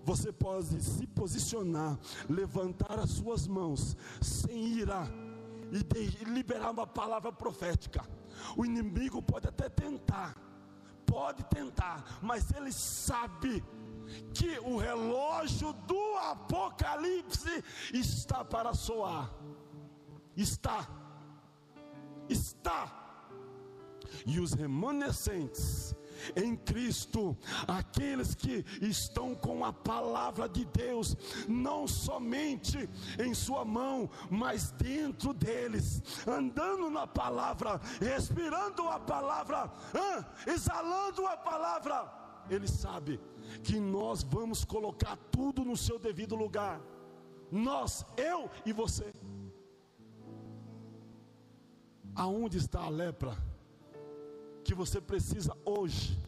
Você 0.03 0.33
pode 0.33 0.83
se 0.83 1.07
posicionar, 1.07 1.99
levantar 2.29 2.99
as 2.99 3.11
suas 3.11 3.47
mãos, 3.47 3.97
sem 4.21 4.69
ira, 4.69 5.09
e, 5.73 5.83
de, 5.83 6.23
e 6.23 6.25
liberar 6.25 6.71
uma 6.71 6.87
palavra 6.87 7.33
profética. 7.33 8.07
O 8.57 8.65
inimigo 8.65 9.23
pode 9.23 9.49
até 9.49 9.69
tentar, 9.69 10.37
pode 11.07 11.45
tentar, 11.45 12.19
mas 12.23 12.51
ele 12.53 12.73
sabe 12.73 13.65
que 14.33 14.59
o 14.61 14.77
relógio 14.77 15.73
do 15.73 16.17
Apocalipse 16.19 17.65
está 17.93 18.45
para 18.45 18.75
soar. 18.75 19.33
Está. 20.37 20.87
Está. 22.29 23.05
E 24.27 24.39
os 24.39 24.53
remanescentes 24.53 25.95
em 26.37 26.57
Cristo, 26.57 27.37
aqueles 27.67 28.35
que 28.35 28.65
estão 28.81 29.35
com 29.35 29.65
a 29.65 29.73
palavra 29.73 30.49
de 30.49 30.65
Deus, 30.65 31.17
não 31.49 31.87
somente 31.87 32.89
em 33.19 33.35
sua 33.35 33.65
mão, 33.65 34.09
mas 34.31 34.71
dentro 34.73 35.33
deles, 35.33 36.03
andando 36.27 36.91
na 36.91 37.07
palavra, 37.07 37.81
respirando 38.01 38.89
a 38.89 38.99
palavra, 38.99 39.71
exalando 40.47 41.27
a 41.27 41.37
palavra, 41.37 42.13
ele 42.51 42.69
sabe 42.69 43.21
que 43.63 43.79
nós 43.79 44.23
vamos 44.23 44.65
colocar 44.65 45.17
tudo 45.31 45.65
no 45.65 45.77
seu 45.77 45.99
devido 45.99 46.35
lugar. 46.35 46.81
Nós, 47.51 48.05
eu 48.17 48.51
e 48.67 48.73
você. 48.73 49.13
Aonde 52.15 52.59
está 52.59 52.83
a 52.83 52.89
lepra? 52.89 53.37
Que 54.65 54.75
você 54.75 55.01
precisa 55.01 55.57
hoje 55.65 56.19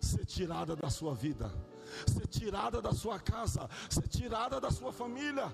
ser 0.00 0.24
tirada 0.24 0.74
da 0.74 0.90
sua 0.90 1.14
vida, 1.14 1.52
ser 2.06 2.26
tirada 2.26 2.80
da 2.80 2.92
sua 2.92 3.20
casa, 3.20 3.68
ser 3.88 4.08
tirada 4.08 4.60
da 4.60 4.70
sua 4.70 4.92
família. 4.92 5.52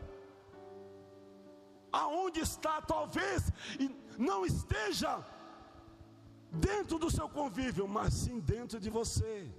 Aonde 1.91 2.41
está, 2.41 2.81
talvez 2.81 3.51
não 4.17 4.47
esteja 4.47 5.25
dentro 6.51 6.99
do 6.99 7.11
seu 7.11 7.29
convívio, 7.29 7.87
mas 7.89 8.15
sim 8.15 8.39
dentro 8.39 8.79
de 8.79 8.89
você. 8.89 9.51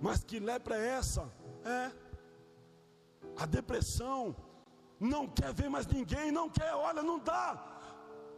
Mas 0.00 0.24
que 0.24 0.38
lepra 0.38 0.76
é 0.76 0.86
essa? 1.00 1.30
É 1.64 1.90
a 3.36 3.46
depressão, 3.46 4.34
não 4.98 5.26
quer 5.28 5.52
ver 5.52 5.68
mais 5.70 5.86
ninguém, 5.86 6.32
não 6.32 6.48
quer, 6.50 6.74
olha, 6.74 7.02
não 7.02 7.18
dá 7.18 7.67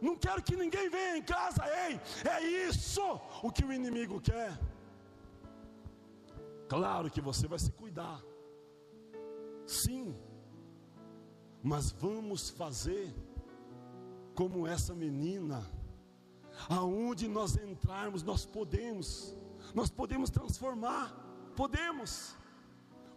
não 0.01 0.15
quero 0.15 0.41
que 0.41 0.55
ninguém 0.55 0.89
venha 0.89 1.17
em 1.17 1.23
casa, 1.23 1.63
ei, 1.87 1.99
é 2.27 2.67
isso 2.67 3.01
o 3.43 3.51
que 3.51 3.63
o 3.63 3.71
inimigo 3.71 4.19
quer. 4.19 4.59
Claro 6.67 7.11
que 7.11 7.21
você 7.21 7.47
vai 7.47 7.59
se 7.59 7.71
cuidar, 7.71 8.19
sim, 9.67 10.15
mas 11.61 11.91
vamos 11.91 12.49
fazer 12.49 13.13
como 14.33 14.65
essa 14.65 14.95
menina, 14.95 15.69
aonde 16.69 17.27
nós 17.27 17.55
entrarmos, 17.57 18.23
nós 18.23 18.45
podemos, 18.45 19.37
nós 19.75 19.89
podemos 19.89 20.29
transformar, 20.29 21.13
podemos, 21.55 22.35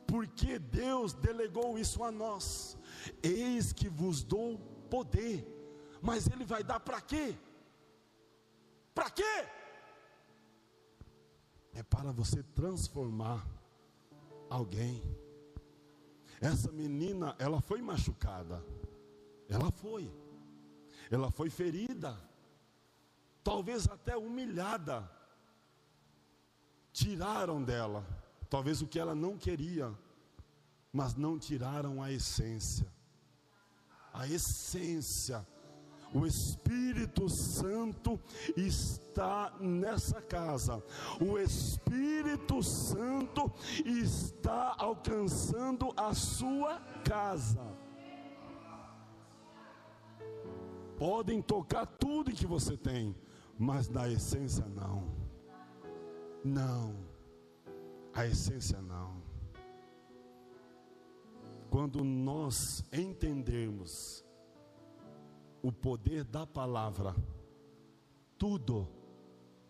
porque 0.07 0.59
Deus 0.59 1.15
delegou 1.15 1.79
isso 1.79 2.03
a 2.03 2.11
nós. 2.11 2.77
Eis 3.23 3.73
que 3.73 3.89
vos 3.89 4.23
dou 4.23 4.59
poder 4.91 5.47
mas 6.05 6.27
ele 6.27 6.45
vai 6.45 6.63
dar 6.63 6.79
para 6.79 7.01
quê? 7.01 7.35
Para 8.95 9.09
quê? 9.09 9.49
É 11.73 11.83
para 11.83 12.13
você 12.13 12.43
transformar 12.43 13.43
alguém. 14.51 15.03
Essa 16.43 16.71
menina, 16.71 17.35
ela 17.39 17.59
foi 17.63 17.81
machucada. 17.81 18.63
Ela 19.49 19.71
foi. 19.71 20.13
Ela 21.11 21.31
foi 21.31 21.49
ferida. 21.49 22.21
Talvez 23.43 23.89
até 23.89 24.15
humilhada. 24.15 25.11
Tiraram 26.93 27.65
dela, 27.65 28.07
talvez 28.51 28.83
o 28.83 28.87
que 28.87 28.99
ela 29.01 29.15
não 29.15 29.39
queria, 29.39 29.93
mas 30.93 31.15
não 31.15 31.39
tiraram 31.39 32.03
a 32.03 32.13
essência. 32.13 32.87
A 34.13 34.29
essência 34.29 35.45
o 36.15 36.25
Espírito 36.25 37.29
Santo 37.29 38.21
está 38.57 39.53
nessa 39.61 40.23
casa. 40.23 40.81
O 41.21 41.37
Espírito 41.37 42.63
Santo 42.63 43.53
está 43.85 44.77
alcançando 44.79 45.93
a 45.97 46.15
sua 46.15 46.79
casa. 47.05 47.67
Podem 50.97 51.43
tocar 51.43 51.85
tudo 51.85 52.31
que 52.31 52.47
você 52.47 52.77
tem, 52.77 53.17
mas 53.59 53.89
na 53.89 54.09
essência 54.09 54.65
não. 54.67 55.13
Não. 56.45 56.95
A 58.13 58.25
essência 58.25 58.81
não. 58.81 59.21
Quando 61.69 62.05
nós 62.05 62.85
entendermos 62.93 64.24
o 65.65 65.73
poder 65.73 66.25
da 66.25 66.47
palavra. 66.47 67.17
Tudo, 68.37 68.87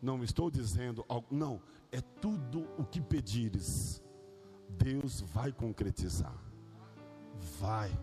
não 0.02 0.24
estou 0.24 0.50
dizendo, 0.50 1.06
não, 1.30 1.62
é 1.92 2.00
tudo 2.00 2.66
o 2.76 2.84
que 2.84 3.00
pedires, 3.00 4.02
Deus 4.70 5.20
vai 5.20 5.52
concretizar. 5.52 6.36
Vai. 7.60 7.96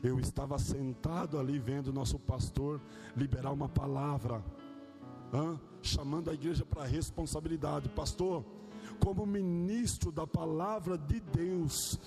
Eu 0.00 0.20
estava 0.20 0.56
sentado 0.60 1.36
ali 1.36 1.58
vendo 1.58 1.92
nosso 1.92 2.20
pastor 2.20 2.80
liberar 3.16 3.50
uma 3.50 3.68
palavra, 3.68 4.40
chamando 5.82 6.30
a 6.30 6.34
igreja 6.34 6.64
para 6.64 6.84
responsabilidade. 6.84 7.88
Pastor, 7.88 8.44
como 8.94 9.26
ministro 9.26 10.10
da 10.10 10.26
palavra 10.26 10.96
de 10.96 11.20
Deus, 11.20 11.98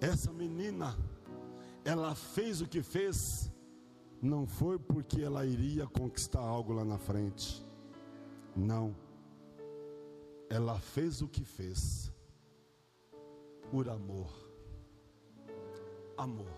Essa 0.00 0.32
menina 0.32 0.96
ela 1.84 2.14
fez 2.14 2.62
o 2.62 2.66
que 2.66 2.82
fez, 2.82 3.52
não 4.20 4.46
foi 4.46 4.78
porque 4.78 5.20
ela 5.20 5.44
iria 5.44 5.86
conquistar 5.86 6.40
algo 6.40 6.72
lá 6.72 6.84
na 6.84 6.96
frente. 6.96 7.62
Não. 8.56 8.96
Ela 10.48 10.78
fez 10.78 11.20
o 11.20 11.28
que 11.28 11.44
fez 11.44 12.10
por 13.70 13.88
amor. 13.88 14.30
Amor. 16.16 16.52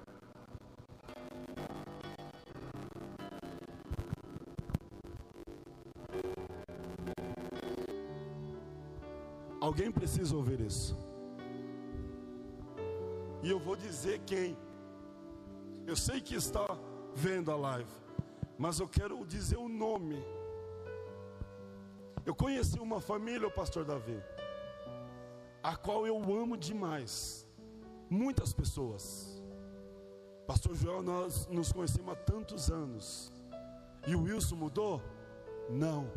Alguém 9.61 9.89
precisa 9.89 10.35
ouvir 10.35 10.59
isso. 10.59 10.97
E 13.41 13.49
eu 13.49 13.57
vou 13.57 13.77
dizer 13.77 14.19
quem. 14.25 14.57
Eu 15.87 15.95
sei 15.95 16.19
que 16.19 16.35
está 16.35 16.65
vendo 17.15 17.51
a 17.51 17.55
live, 17.55 17.91
mas 18.57 18.81
eu 18.81 18.87
quero 18.87 19.25
dizer 19.25 19.55
o 19.55 19.69
nome. 19.69 20.21
Eu 22.25 22.33
conheci 22.33 22.79
uma 22.79 23.01
família, 23.01 23.47
o 23.47 23.51
pastor 23.51 23.83
Davi, 23.85 24.21
a 25.61 25.75
qual 25.75 26.07
eu 26.07 26.17
amo 26.17 26.57
demais. 26.57 27.47
Muitas 28.09 28.53
pessoas. 28.53 29.41
Pastor 30.47 30.75
Joel, 30.75 31.01
nós 31.01 31.47
nos 31.47 31.71
conhecemos 31.71 32.13
há 32.13 32.15
tantos 32.15 32.69
anos. 32.69 33.31
E 34.05 34.15
o 34.15 34.23
Wilson 34.23 34.55
mudou? 34.55 35.01
Não. 35.69 36.11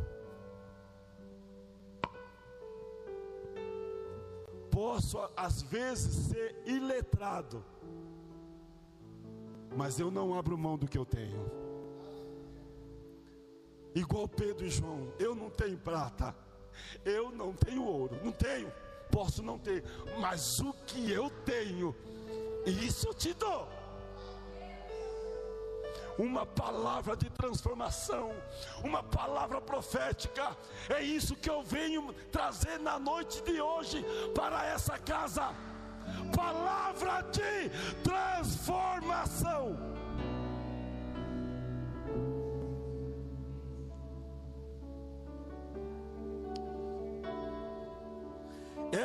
posso 4.76 5.18
às 5.34 5.62
vezes 5.62 6.26
ser 6.26 6.54
iletrado, 6.66 7.64
mas 9.74 9.98
eu 9.98 10.11
não 10.11 10.38
abro 10.38 10.59
mão 10.59 10.76
do 10.76 10.86
que 10.86 10.98
eu 10.98 11.07
tenho. 11.07 11.66
Igual 13.97 14.28
Pedro 14.28 14.66
e 14.66 14.68
João, 14.68 15.11
eu 15.18 15.34
não 15.34 15.49
tenho 15.49 15.78
prata, 15.78 16.36
eu 17.03 17.30
não 17.30 17.55
tenho 17.55 17.82
ouro, 17.82 18.14
não 18.22 18.30
tenho, 18.30 18.70
posso 19.11 19.42
não 19.42 19.59
ter, 19.59 19.82
mas 20.20 20.61
o 20.61 20.70
que 20.86 21.11
eu 21.11 21.30
tenho, 21.47 21.97
isso 22.66 23.09
eu 23.09 23.14
te 23.14 23.32
dou 23.32 23.66
uma 26.18 26.44
palavra 26.44 27.16
de 27.16 27.30
transformação, 27.30 28.34
uma 28.84 29.03
palavra 29.03 29.62
profética. 29.62 30.57
É 30.88 31.03
isso 31.03 31.36
que 31.36 31.49
eu 31.49 31.62
venho 31.62 32.14
trazer 32.30 32.78
na 32.78 32.99
noite 32.99 33.42
de 33.42 33.61
hoje 33.61 34.05
para 34.34 34.64
essa 34.66 34.99
casa. 34.99 35.55
Palavra 36.34 37.22
de 37.22 37.70
transformação. 38.03 39.95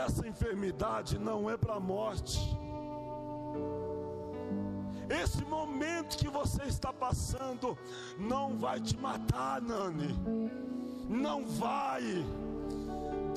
Essa 0.06 0.28
enfermidade 0.28 1.18
não 1.20 1.50
é 1.50 1.58
para 1.58 1.76
a 1.76 1.80
morte 1.80 2.40
esse 5.12 5.44
momento 5.44 6.18
que 6.18 6.30
você 6.30 6.64
está 6.64 6.94
passando 6.94 7.78
não 8.18 8.58
vai 8.58 8.80
te 8.80 8.98
matar, 8.98 9.62
Nani. 9.62 10.18
Não 11.10 11.46
vai. 11.46 12.02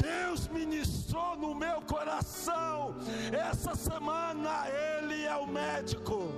Deus 0.00 0.46
ministrou 0.48 1.36
no 1.36 1.52
meu 1.52 1.82
coração. 1.82 2.94
Essa 3.32 3.74
semana 3.74 4.68
Ele 4.68 5.24
é 5.24 5.36
o 5.36 5.48
médico 5.48 6.28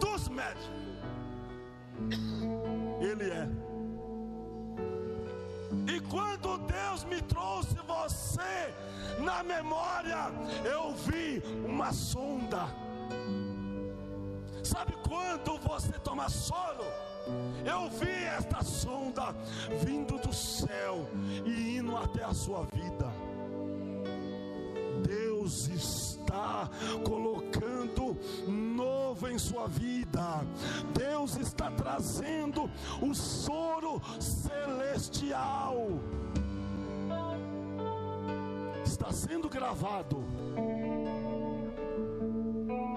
dos 0.00 0.28
médicos. 0.28 0.68
Ele 3.00 3.30
é. 3.30 3.48
E 5.86 6.00
quando 6.00 6.58
Deus 6.90 7.04
me 7.04 7.22
trouxe 7.22 7.76
você 7.86 8.74
na 9.20 9.44
memória, 9.44 10.32
eu 10.64 10.92
vi 10.92 11.40
uma 11.64 11.92
sonda 11.92 12.66
Sabe 14.64 14.92
quando 15.08 15.58
você 15.58 15.92
toma 16.00 16.28
sono? 16.28 16.84
Eu 17.64 17.88
vi 17.90 18.24
esta 18.24 18.62
sonda 18.62 19.34
vindo 19.84 20.18
do 20.18 20.32
céu 20.32 21.08
e 21.46 21.76
indo 21.78 21.96
até 21.96 22.24
a 22.24 22.34
sua 22.34 22.64
vida. 22.72 23.10
Deus 25.06 25.68
está 25.68 26.68
colocando 27.04 28.16
novo 28.46 29.28
em 29.28 29.38
sua 29.38 29.66
vida. 29.66 30.44
Deus 30.96 31.36
está 31.36 31.70
trazendo 31.70 32.70
o 33.00 33.14
soro 33.14 34.00
celestial. 34.20 35.74
Está 38.90 39.12
sendo 39.12 39.48
gravado 39.48 40.18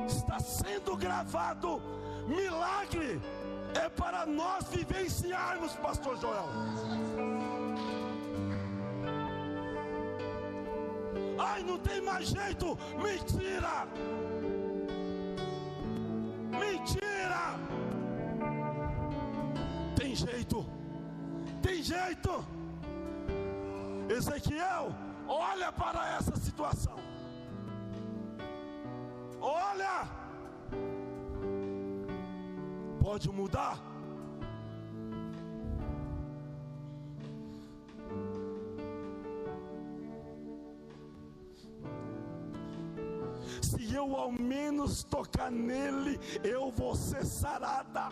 está 0.07 0.39
sendo 0.39 0.95
gravado. 0.95 1.81
Milagre 2.27 3.21
é 3.75 3.89
para 3.89 4.25
nós 4.25 4.67
vivenciarmos, 4.69 5.73
Pastor 5.73 6.17
Joel. 6.19 6.49
Ai, 11.37 11.63
não 11.63 11.77
tem 11.79 12.01
mais 12.01 12.27
jeito. 12.27 12.77
Mentira. 13.01 13.87
Mentira. 16.63 17.59
Tem 19.95 20.15
jeito. 20.15 20.65
Tem 21.61 21.83
jeito. 21.83 22.45
Ezequiel, 24.09 24.93
olha 25.27 25.71
para 25.71 26.15
essa 26.17 26.35
situação. 26.35 26.97
Olha, 29.39 30.07
pode 33.01 33.29
mudar. 33.29 33.77
Se 43.61 43.93
eu 43.93 44.15
ao 44.15 44.31
menos 44.31 45.03
tocar 45.03 45.51
nele, 45.51 46.19
eu 46.43 46.71
vou 46.71 46.95
ser 46.95 47.25
sarada. 47.25 48.09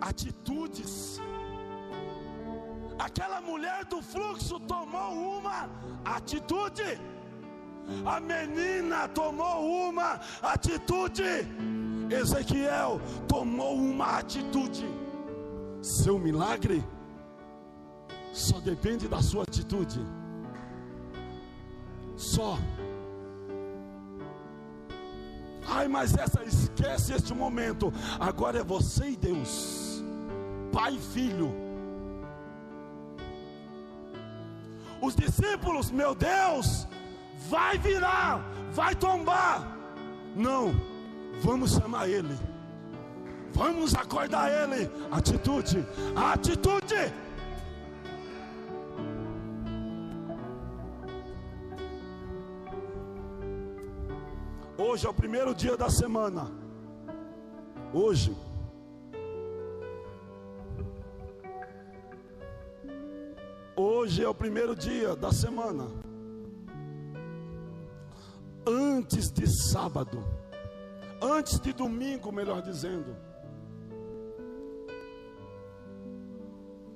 Atitudes. 0.00 1.20
Aquela 2.98 3.40
mulher 3.40 3.84
do 3.84 4.00
fluxo 4.00 4.60
tomou 4.60 5.38
uma 5.38 5.68
atitude. 6.04 6.98
A 8.04 8.20
menina 8.20 9.08
tomou 9.08 9.88
uma 9.88 10.20
atitude. 10.42 11.22
Ezequiel 12.10 13.00
tomou 13.26 13.76
uma 13.76 14.18
atitude. 14.18 14.86
Seu 15.82 16.18
milagre 16.18 16.82
só 18.32 18.58
depende 18.60 19.08
da 19.08 19.20
sua 19.20 19.42
atitude. 19.42 20.00
Só. 22.16 22.58
Ai, 25.66 25.88
mas 25.88 26.14
essa 26.14 26.42
esquece 26.44 27.12
este 27.12 27.34
momento. 27.34 27.92
Agora 28.20 28.58
é 28.58 28.64
você 28.64 29.10
e 29.10 29.16
Deus. 29.16 30.02
Pai 30.72 30.94
e 30.94 30.98
filho. 30.98 31.63
Os 35.04 35.14
discípulos, 35.14 35.90
meu 35.90 36.14
Deus, 36.14 36.88
vai 37.50 37.76
virar, 37.76 38.40
vai 38.72 38.94
tombar. 38.94 39.76
Não, 40.34 40.74
vamos 41.42 41.72
chamar 41.72 42.08
ele. 42.08 42.34
Vamos 43.52 43.94
acordar 43.94 44.50
ele. 44.50 44.90
Atitude, 45.10 45.86
atitude. 46.16 47.12
Hoje 54.78 55.06
é 55.06 55.10
o 55.10 55.14
primeiro 55.14 55.54
dia 55.54 55.76
da 55.76 55.90
semana. 55.90 56.50
Hoje. 57.92 58.34
Hoje 64.04 64.22
é 64.22 64.28
o 64.28 64.34
primeiro 64.34 64.76
dia 64.76 65.16
da 65.16 65.32
semana 65.32 65.88
antes 68.66 69.32
de 69.32 69.46
sábado, 69.46 70.22
antes 71.22 71.58
de 71.58 71.72
domingo, 71.72 72.30
melhor 72.30 72.60
dizendo. 72.60 73.16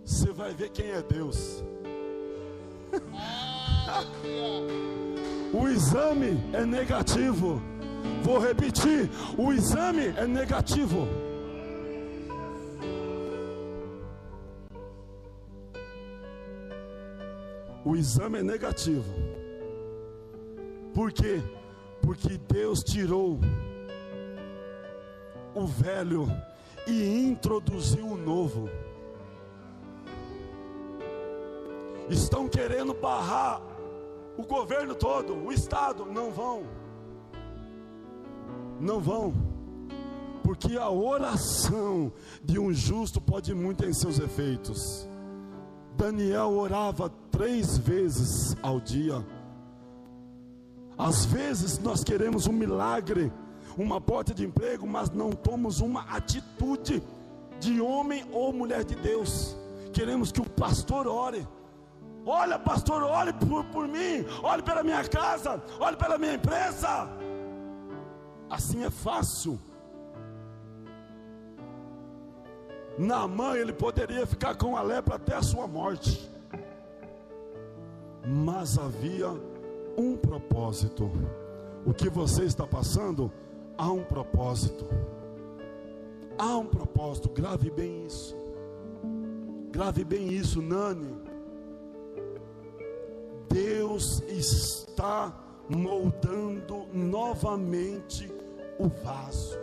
Você 0.05 0.31
vai 0.35 0.53
ver 0.53 0.69
quem 0.69 0.91
é 0.91 1.01
Deus. 1.01 1.65
o 5.55 5.67
exame 5.67 6.39
é 6.53 6.67
negativo. 6.67 7.59
Vou 8.23 8.39
repetir: 8.39 9.09
o 9.39 9.51
exame 9.51 10.09
é 10.09 10.27
negativo. 10.27 11.09
O 17.89 17.97
exame 17.97 18.41
é 18.41 18.43
negativo. 18.43 19.15
Por 20.93 21.11
quê? 21.11 21.41
Porque 22.03 22.37
Deus 22.37 22.81
tirou 22.81 23.41
o 25.55 25.67
velho 25.67 26.29
e 26.87 27.19
introduziu 27.19 28.07
o 28.07 28.17
novo. 28.19 28.69
Estão 32.11 32.47
querendo 32.47 32.93
barrar 32.93 33.63
o 34.37 34.43
governo 34.43 34.95
todo, 34.95 35.35
o 35.35 35.51
Estado, 35.51 36.05
não 36.05 36.31
vão. 36.31 36.65
Não 38.79 39.01
vão. 39.01 39.33
Porque 40.43 40.77
a 40.77 40.91
oração 40.91 42.13
de 42.45 42.59
um 42.59 42.71
justo 42.71 43.19
pode 43.19 43.55
muito 43.55 43.87
em 43.87 43.95
seus 43.95 44.19
efeitos. 44.19 45.09
Daniel 45.97 46.51
orava 46.51 47.11
três 47.39 47.79
vezes 47.79 48.57
ao 48.61 48.81
dia. 48.81 49.25
Às 50.99 51.25
vezes 51.25 51.79
nós 51.79 52.03
queremos 52.03 52.49
um 52.49 52.53
milagre, 52.53 53.33
uma 53.77 54.01
porta 54.01 54.35
de 54.35 54.45
emprego, 54.45 54.85
mas 54.89 55.09
não 55.11 55.31
tomamos 55.31 55.79
uma 55.81 56.01
atitude 56.17 57.01
de 57.61 57.81
homem 57.81 58.27
ou 58.33 58.53
mulher 58.53 58.83
de 58.83 58.97
Deus. 58.97 59.57
Queremos 59.93 60.33
que 60.33 60.41
o 60.41 60.51
pastor 60.51 61.07
ore. 61.07 61.47
Olha, 62.27 62.59
pastor, 62.59 63.05
olhe 63.05 63.33
por, 63.33 63.65
por 63.67 63.87
mim, 63.87 64.27
olhe 64.43 64.61
pela 64.61 64.83
minha 64.83 65.05
casa, 65.09 65.63
olhe 65.79 65.97
pela 65.97 66.19
minha 66.19 66.35
empresa. 66.35 67.09
Assim 68.51 68.83
é 68.83 68.91
fácil. 68.91 69.61
Naamã 72.99 73.57
ele 73.57 73.73
poderia 73.73 74.27
ficar 74.27 74.57
com 74.57 74.77
a 74.77 74.83
lepra 74.83 75.15
até 75.15 75.37
a 75.37 75.43
sua 75.43 75.69
morte. 75.69 76.37
Mas 78.27 78.79
havia 78.79 79.29
um 79.97 80.17
propósito. 80.17 81.11
O 81.85 81.95
que 81.95 82.09
você 82.09 82.45
está 82.45 82.67
passando, 82.67 83.33
há 83.77 83.91
um 83.91 84.05
propósito. 84.05 84.87
Há 86.39 86.57
um 86.57 86.67
propósito, 86.67 87.29
grave 87.29 87.71
bem 87.71 88.07
isso. 88.07 88.37
Grave 89.71 90.05
bem 90.05 90.29
isso, 90.29 90.63
Nani. 90.63 91.17
Deus 93.49 94.23
está 94.29 95.35
moldando 95.69 96.87
novamente 96.93 98.31
o 98.79 98.89
vaso. 98.89 99.59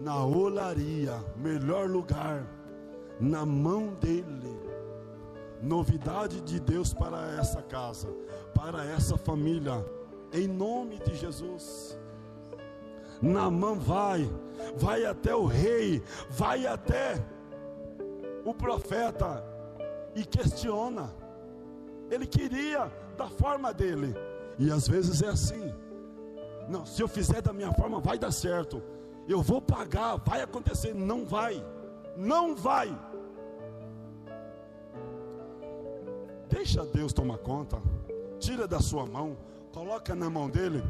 Na 0.00 0.24
olaria, 0.24 1.22
melhor 1.36 1.88
lugar, 1.88 2.46
na 3.20 3.46
mão 3.46 3.94
dele. 3.94 4.55
Novidade 5.62 6.40
de 6.40 6.60
Deus 6.60 6.92
para 6.92 7.32
essa 7.38 7.62
casa, 7.62 8.08
para 8.54 8.84
essa 8.84 9.16
família, 9.16 9.84
em 10.32 10.46
nome 10.46 10.98
de 11.00 11.14
Jesus. 11.14 11.98
Namã 13.20 13.74
vai, 13.74 14.30
vai 14.76 15.04
até 15.06 15.34
o 15.34 15.46
rei, 15.46 16.02
vai 16.30 16.66
até 16.66 17.14
o 18.44 18.52
profeta 18.54 19.42
e 20.14 20.24
questiona. 20.24 21.12
Ele 22.10 22.26
queria 22.26 22.90
da 23.16 23.28
forma 23.28 23.72
dele. 23.72 24.14
E 24.58 24.70
às 24.70 24.86
vezes 24.86 25.22
é 25.22 25.28
assim. 25.28 25.74
Não, 26.68 26.84
se 26.84 27.02
eu 27.02 27.08
fizer 27.08 27.42
da 27.42 27.52
minha 27.52 27.72
forma, 27.72 28.00
vai 28.00 28.18
dar 28.18 28.32
certo. 28.32 28.82
Eu 29.28 29.42
vou 29.42 29.60
pagar, 29.60 30.16
vai 30.16 30.40
acontecer. 30.42 30.94
Não 30.94 31.24
vai. 31.24 31.64
Não 32.16 32.54
vai. 32.54 32.96
Deixa 36.48 36.84
Deus 36.84 37.12
tomar 37.12 37.38
conta. 37.38 37.80
Tira 38.38 38.66
da 38.66 38.80
sua 38.80 39.06
mão, 39.06 39.36
coloca 39.72 40.14
na 40.14 40.28
mão 40.30 40.48
dele. 40.48 40.82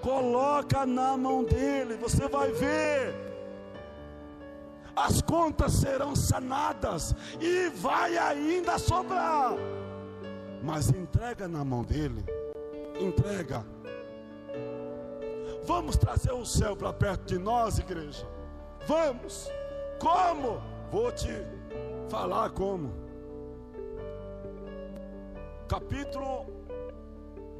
Coloca 0.00 0.86
na 0.86 1.16
mão 1.16 1.44
dele, 1.44 1.96
você 1.96 2.28
vai 2.28 2.52
ver. 2.52 3.14
As 4.94 5.20
contas 5.20 5.72
serão 5.72 6.14
sanadas 6.16 7.14
e 7.40 7.68
vai 7.70 8.16
ainda 8.16 8.78
sobrar 8.78 9.56
mas 10.66 10.88
entrega 10.90 11.46
na 11.46 11.64
mão 11.64 11.84
dele. 11.84 12.24
Entrega. 13.00 13.64
Vamos 15.64 15.96
trazer 15.96 16.32
o 16.32 16.44
céu 16.44 16.76
para 16.76 16.92
perto 16.92 17.26
de 17.26 17.38
nós, 17.38 17.78
igreja. 17.78 18.26
Vamos. 18.86 19.48
Como? 20.00 20.60
Vou 20.90 21.10
te 21.12 21.32
falar 22.08 22.50
como. 22.50 23.05
Capítulo 25.68 26.46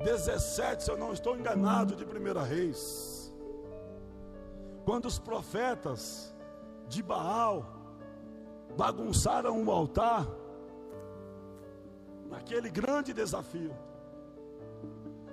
17, 0.05 0.85
se 0.85 0.91
eu 0.91 0.97
não 0.97 1.13
estou 1.13 1.37
enganado, 1.37 1.97
de 1.97 2.05
1 2.05 2.43
Reis. 2.45 3.35
Quando 4.85 5.07
os 5.07 5.19
profetas 5.19 6.33
de 6.87 7.03
Baal 7.03 7.67
bagunçaram 8.77 9.65
o 9.65 9.71
altar, 9.73 10.25
naquele 12.31 12.71
grande 12.71 13.13
desafio. 13.13 13.75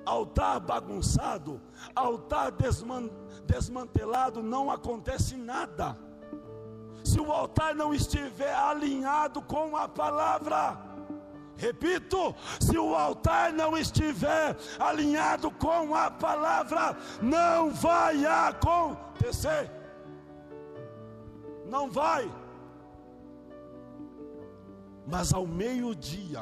Altar 0.06 0.60
bagunçado, 0.60 1.62
altar 1.96 2.52
desman 2.52 3.10
desmantelado, 3.46 4.42
não 4.42 4.72
acontece 4.72 5.36
nada. 5.36 5.98
Se 7.04 7.20
o 7.20 7.32
altar 7.32 7.76
não 7.76 7.94
estiver 7.94 8.54
alinhado 8.54 9.42
com 9.42 9.78
a 9.78 9.88
palavra, 9.88 10.93
repito, 11.58 12.36
se 12.60 12.78
o 12.78 12.96
altar 12.96 13.54
não 13.54 13.78
estiver 13.78 14.58
alinhado 14.80 15.52
com 15.52 15.96
a 15.96 16.10
palavra, 16.10 16.98
não 17.22 17.72
vai 17.72 18.26
acontecer. 18.26 19.72
Não 21.70 21.90
vai. 21.90 22.30
Mas 25.06 25.34
ao 25.34 25.46
meio-dia, 25.46 26.42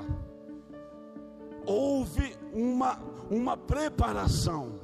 houve 1.65 2.35
uma, 2.53 2.99
uma 3.29 3.57
preparação 3.57 4.79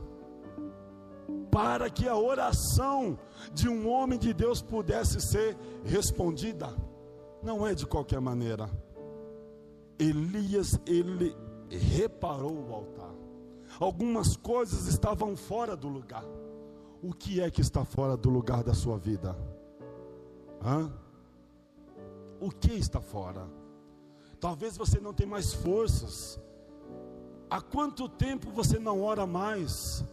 para 1.51 1.89
que 1.89 2.07
a 2.07 2.15
oração 2.15 3.17
de 3.51 3.67
um 3.67 3.89
homem 3.89 4.17
de 4.17 4.33
Deus 4.33 4.61
pudesse 4.61 5.19
ser 5.19 5.57
respondida. 5.83 6.69
Não 7.41 7.65
é 7.65 7.73
de 7.73 7.85
qualquer 7.85 8.19
maneira. 8.19 8.69
Elias, 9.99 10.79
ele 10.85 11.35
reparou 11.69 12.53
o 12.53 12.73
altar. 12.73 13.13
Algumas 13.79 14.35
coisas 14.35 14.87
estavam 14.87 15.35
fora 15.35 15.75
do 15.75 15.87
lugar. 15.87 16.25
O 17.01 17.13
que 17.13 17.41
é 17.41 17.49
que 17.51 17.61
está 17.61 17.85
fora 17.85 18.17
do 18.17 18.29
lugar 18.29 18.63
da 18.63 18.73
sua 18.73 18.97
vida? 18.97 19.37
Hã? 20.63 20.91
O 22.39 22.49
que 22.49 22.73
está 22.73 22.99
fora? 22.99 23.47
Talvez 24.39 24.77
você 24.77 24.99
não 24.99 25.13
tenha 25.13 25.29
mais 25.29 25.53
forças 25.53 26.39
Há 27.49 27.61
quanto 27.61 28.09
tempo 28.09 28.51
você 28.51 28.77
não 28.77 29.01
ora 29.01 29.25
mais? 29.25 30.03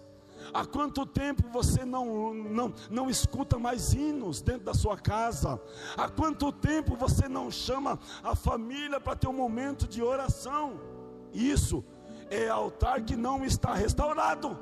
Há 0.53 0.64
quanto 0.64 1.07
tempo 1.07 1.49
você 1.51 1.84
não, 1.84 2.34
não, 2.34 2.74
não 2.90 3.11
escuta 3.11 3.59
mais 3.59 3.92
hinos 3.92 4.42
dentro 4.42 4.64
da 4.64 4.74
sua 4.74 4.97
casa? 4.97 5.61
Há 5.97 6.09
quanto 6.09 6.53
tempo 6.53 6.97
você 6.97 7.28
não 7.28 7.51
chama 7.51 7.99
a 8.22 8.34
família 8.34 9.01
para 9.01 9.16
ter 9.16 9.28
um 9.28 9.32
momento 9.32 9.86
de 9.86 10.03
oração? 10.03 10.80
Isso 11.32 11.84
é 12.30 12.49
altar 12.49 13.03
que 13.03 13.16
não 13.16 13.45
está 13.45 13.74
restaurado. 13.74 14.57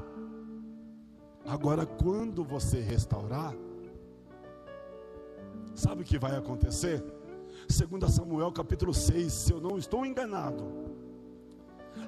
Agora, 1.45 1.85
quando 1.85 2.45
você 2.45 2.81
restaurar, 2.81 3.55
sabe 5.75 6.03
o 6.03 6.05
que 6.05 6.19
vai 6.19 6.37
acontecer? 6.37 7.05
Segundo 7.69 8.09
Samuel 8.09 8.53
capítulo 8.53 8.95
6, 8.95 9.33
se 9.33 9.53
eu 9.53 9.61
não 9.61 9.77
estou 9.77 10.05
enganado, 10.07 10.92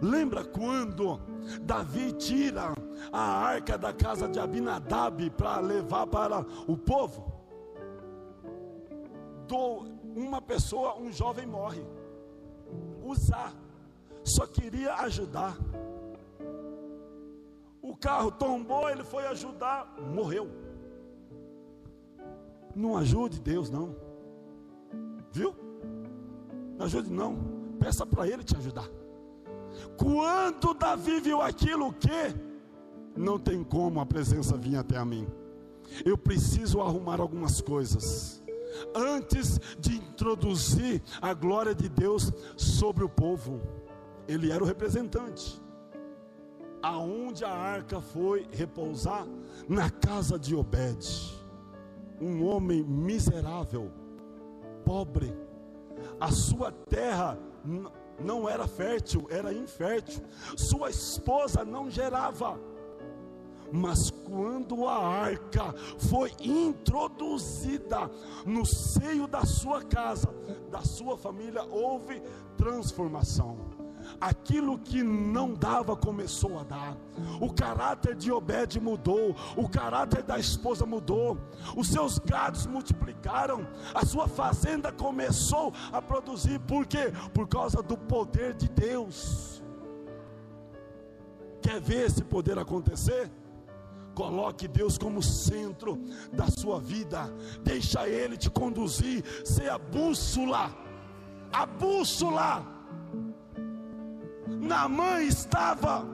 Lembra 0.00 0.44
quando 0.44 1.20
Davi 1.62 2.12
tira 2.12 2.74
a 3.12 3.20
arca 3.20 3.78
da 3.78 3.92
casa 3.92 4.28
de 4.28 4.38
Abinadab 4.38 5.30
para 5.30 5.60
levar 5.60 6.06
para 6.06 6.40
o 6.66 6.76
povo? 6.76 7.32
Do 9.46 9.94
uma 10.14 10.40
pessoa, 10.40 10.98
um 10.98 11.12
jovem 11.12 11.46
morre. 11.46 11.84
Usar, 13.02 13.52
só 14.22 14.46
queria 14.46 14.94
ajudar. 14.94 15.56
O 17.82 17.96
carro 17.96 18.30
tombou, 18.30 18.88
ele 18.88 19.04
foi 19.04 19.26
ajudar, 19.26 19.94
morreu. 20.00 20.48
Não 22.74 22.96
ajude 22.96 23.40
Deus, 23.40 23.70
não. 23.70 23.94
Viu? 25.30 25.54
Não 26.76 26.86
ajude, 26.86 27.12
não. 27.12 27.36
Peça 27.78 28.06
para 28.06 28.26
Ele 28.26 28.42
te 28.42 28.56
ajudar. 28.56 28.88
Quando 29.96 30.74
Davi 30.74 31.20
viu 31.20 31.40
aquilo, 31.40 31.92
que? 31.92 32.34
Não 33.16 33.38
tem 33.38 33.62
como 33.62 34.00
a 34.00 34.06
presença 34.06 34.56
vir 34.56 34.76
até 34.76 34.96
a 34.96 35.04
mim. 35.04 35.26
Eu 36.04 36.16
preciso 36.16 36.80
arrumar 36.80 37.20
algumas 37.20 37.60
coisas. 37.60 38.42
antes 38.94 39.60
de 39.78 39.96
introduzir 39.96 41.02
a 41.20 41.32
glória 41.34 41.74
de 41.74 41.88
Deus 41.88 42.32
sobre 42.56 43.04
o 43.04 43.08
povo. 43.08 43.60
Ele 44.26 44.50
era 44.50 44.62
o 44.62 44.66
representante. 44.66 45.60
Aonde 46.82 47.44
a 47.44 47.52
arca 47.52 48.00
foi 48.00 48.46
repousar? 48.50 49.26
Na 49.68 49.90
casa 49.90 50.38
de 50.38 50.54
Obed, 50.54 51.06
um 52.20 52.44
homem 52.44 52.82
miserável, 52.82 53.90
pobre. 54.84 55.34
A 56.20 56.30
sua 56.30 56.70
terra 56.70 57.38
não 58.18 58.48
era 58.48 58.66
fértil, 58.66 59.26
era 59.30 59.52
infértil. 59.52 60.22
Sua 60.56 60.90
esposa 60.90 61.64
não 61.64 61.90
gerava 61.90 62.58
mas 63.72 64.08
quando 64.08 64.86
a 64.86 64.96
arca 64.96 65.74
foi 65.98 66.32
introduzida 66.40 68.08
no 68.46 68.64
seio 68.64 69.26
da 69.26 69.44
sua 69.44 69.82
casa, 69.82 70.32
da 70.70 70.82
sua 70.82 71.16
família, 71.16 71.64
houve 71.64 72.22
transformação. 72.56 73.73
Aquilo 74.20 74.78
que 74.78 75.02
não 75.02 75.54
dava 75.54 75.96
começou 75.96 76.58
a 76.58 76.64
dar. 76.64 76.96
O 77.40 77.52
caráter 77.52 78.14
de 78.14 78.32
Obed 78.32 78.80
mudou, 78.80 79.34
o 79.56 79.68
caráter 79.68 80.22
da 80.22 80.38
esposa 80.38 80.86
mudou, 80.86 81.38
os 81.76 81.88
seus 81.88 82.18
gados 82.18 82.66
multiplicaram, 82.66 83.66
a 83.94 84.04
sua 84.04 84.26
fazenda 84.26 84.92
começou 84.92 85.72
a 85.92 86.00
produzir, 86.00 86.58
por 86.60 86.86
quê? 86.86 87.12
Por 87.32 87.48
causa 87.48 87.82
do 87.82 87.96
poder 87.96 88.54
de 88.54 88.68
Deus. 88.68 89.62
Quer 91.60 91.80
ver 91.80 92.06
esse 92.06 92.22
poder 92.22 92.58
acontecer? 92.58 93.30
Coloque 94.14 94.68
Deus 94.68 94.96
como 94.96 95.22
centro 95.22 95.98
da 96.32 96.46
sua 96.46 96.78
vida. 96.78 97.32
Deixa 97.62 98.08
Ele 98.08 98.36
te 98.36 98.48
conduzir. 98.48 99.24
Ser 99.44 99.70
a 99.70 99.78
bússola. 99.78 100.70
A 101.52 101.66
bússola. 101.66 102.73
Na 104.64 104.88
mãe 104.88 105.28
estava. 105.28 106.06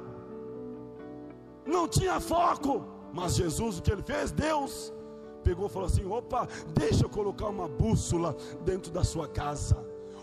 Não 1.64 1.86
tinha 1.86 2.18
foco. 2.18 2.84
Mas 3.12 3.36
Jesus, 3.36 3.78
o 3.78 3.82
que 3.82 3.92
ele 3.92 4.02
fez? 4.02 4.32
Deus 4.32 4.92
pegou 5.44 5.66
e 5.66 5.68
falou 5.68 5.86
assim: 5.86 6.04
opa, 6.04 6.48
deixa 6.74 7.04
eu 7.04 7.08
colocar 7.08 7.48
uma 7.48 7.68
bússola 7.68 8.36
dentro 8.64 8.90
da 8.90 9.04
sua 9.04 9.28
casa. 9.28 9.76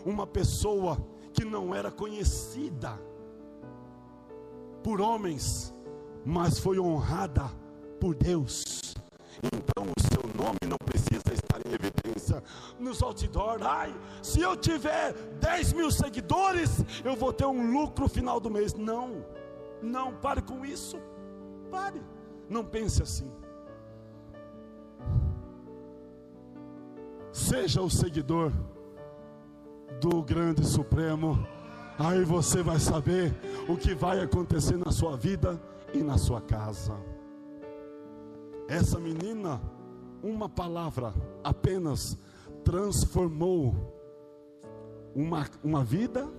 Uma 0.05 0.27
pessoa 0.27 0.97
que 1.33 1.45
não 1.45 1.73
era 1.73 1.89
conhecida 1.89 2.99
por 4.83 5.01
homens, 5.01 5.73
mas 6.25 6.59
foi 6.59 6.79
honrada 6.79 7.49
por 7.99 8.13
Deus. 8.13 8.63
Então 9.43 9.85
o 9.85 10.01
seu 10.11 10.23
nome 10.35 10.59
não 10.67 10.76
evidência 12.37 12.43
nos 12.79 13.01
outdoors. 13.01 13.61
Ai, 13.61 13.95
se 14.21 14.41
eu 14.41 14.55
tiver 14.55 15.13
10 15.39 15.73
mil 15.73 15.91
seguidores, 15.91 16.83
eu 17.03 17.15
vou 17.15 17.33
ter 17.33 17.45
um 17.45 17.71
lucro 17.71 18.07
final 18.07 18.39
do 18.39 18.49
mês. 18.49 18.73
Não, 18.73 19.25
não, 19.81 20.13
pare 20.13 20.41
com 20.41 20.65
isso. 20.65 20.99
Pare, 21.71 22.01
não 22.49 22.63
pense 22.63 23.01
assim. 23.01 23.31
Seja 27.31 27.81
o 27.81 27.89
seguidor 27.89 28.51
do 29.99 30.23
grande 30.23 30.65
Supremo. 30.65 31.47
Aí 31.99 32.23
você 32.23 32.61
vai 32.61 32.79
saber 32.79 33.33
o 33.67 33.75
que 33.75 33.95
vai 33.95 34.19
acontecer 34.19 34.77
na 34.77 34.91
sua 34.91 35.17
vida 35.17 35.59
e 35.93 36.03
na 36.03 36.17
sua 36.17 36.39
casa. 36.39 36.93
Essa 38.67 38.99
menina, 38.99 39.61
uma 40.21 40.49
palavra 40.49 41.13
apenas 41.43 42.17
transformou 42.67 43.73
uma, 45.15 45.47
uma 45.63 45.85
vida, 45.85 46.29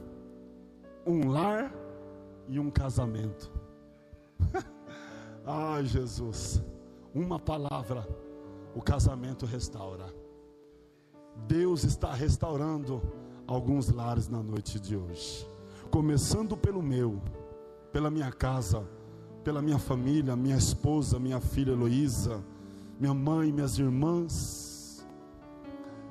um 1.06 1.30
lar 1.30 1.72
e 2.46 2.60
um 2.60 2.70
casamento. 2.70 3.50
Ai, 5.46 5.86
Jesus, 5.86 6.62
uma 7.14 7.38
palavra, 7.38 8.06
o 8.74 8.82
casamento 8.82 9.46
restaura. 9.46 10.12
Deus 11.46 11.82
está 11.82 12.12
restaurando 12.12 13.00
alguns 13.46 13.88
lares 13.88 14.28
na 14.28 14.42
noite 14.42 14.78
de 14.78 14.98
hoje, 14.98 15.48
começando 15.90 16.58
pelo 16.58 16.82
meu, 16.82 17.22
pela 17.90 18.10
minha 18.10 18.30
casa 18.30 18.86
pela 19.42 19.62
minha 19.62 19.78
família, 19.78 20.36
minha 20.36 20.58
esposa, 20.58 21.18
minha 21.18 21.40
filha 21.40 21.70
Heloísa, 21.70 22.44
minha 23.00 23.14
mãe, 23.14 23.50
minhas 23.50 23.78
irmãs, 23.78 24.67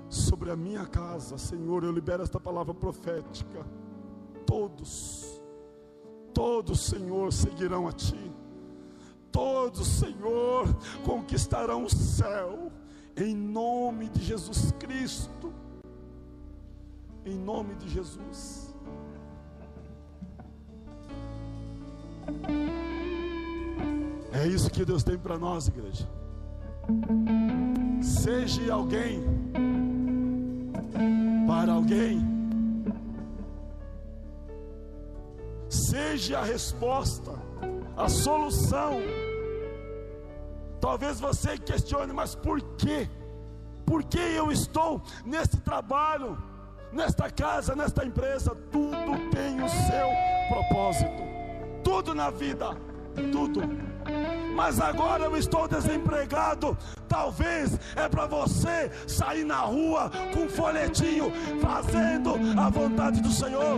sobre 0.10 0.52
a 0.52 0.56
minha 0.56 0.86
casa, 0.86 1.38
Senhor, 1.38 1.84
eu 1.84 1.92
libero 1.92 2.24
esta 2.24 2.40
palavra 2.40 2.74
profética. 2.74 3.66
Todos, 4.46 5.42
todos, 6.34 6.80
Senhor, 6.80 7.34
seguirão 7.34 7.88
a 7.88 7.92
Ti. 7.92 8.32
Todos, 9.32 9.88
Senhor, 9.88 10.68
conquistarão 11.04 11.84
o 11.84 11.90
céu, 11.90 12.72
em 13.16 13.36
nome 13.36 14.10
de 14.10 14.24
Jesus 14.24 14.72
Cristo. 14.80 15.54
Em 17.26 17.38
nome 17.38 17.76
de 17.76 17.90
Jesus. 17.90 18.74
É 24.32 24.48
isso 24.48 24.70
que 24.70 24.86
Deus 24.86 25.04
tem 25.04 25.18
para 25.18 25.38
nós, 25.38 25.68
igreja. 25.68 26.08
Seja 28.02 28.74
alguém 28.74 29.22
para 31.48 31.74
alguém. 31.74 32.22
Seja 35.70 36.40
a 36.40 36.44
resposta, 36.44 37.32
a 37.96 38.08
solução. 38.08 39.00
Talvez 40.80 41.20
você 41.20 41.58
questione, 41.58 42.14
mas 42.14 42.36
por 42.36 42.62
quê? 42.78 43.10
Por 43.86 44.04
que 44.04 44.20
eu 44.20 44.52
estou 44.52 45.02
nesse 45.26 45.58
trabalho, 45.58 46.38
nesta 46.92 47.30
casa, 47.30 47.76
nesta 47.76 48.06
empresa? 48.06 48.56
Tudo 48.72 49.30
tem 49.32 49.62
o 49.64 49.70
seu 49.70 50.08
propósito. 50.50 51.24
Tudo 51.84 52.14
na 52.14 52.30
vida, 52.30 52.78
tudo 53.32 53.62
mas 54.58 54.82
agora 54.82 55.26
eu 55.26 55.38
estou 55.38 55.68
desempregado. 55.68 56.76
Talvez 57.08 57.80
é 57.96 58.10
para 58.10 58.26
você 58.26 58.90
sair 59.06 59.44
na 59.44 59.60
rua 59.60 60.12
com 60.34 60.46
um 60.46 60.50
folhetinho, 60.50 61.32
fazendo 61.62 62.32
a 62.60 62.68
vontade 62.68 63.22
do 63.22 63.32
Senhor. 63.32 63.78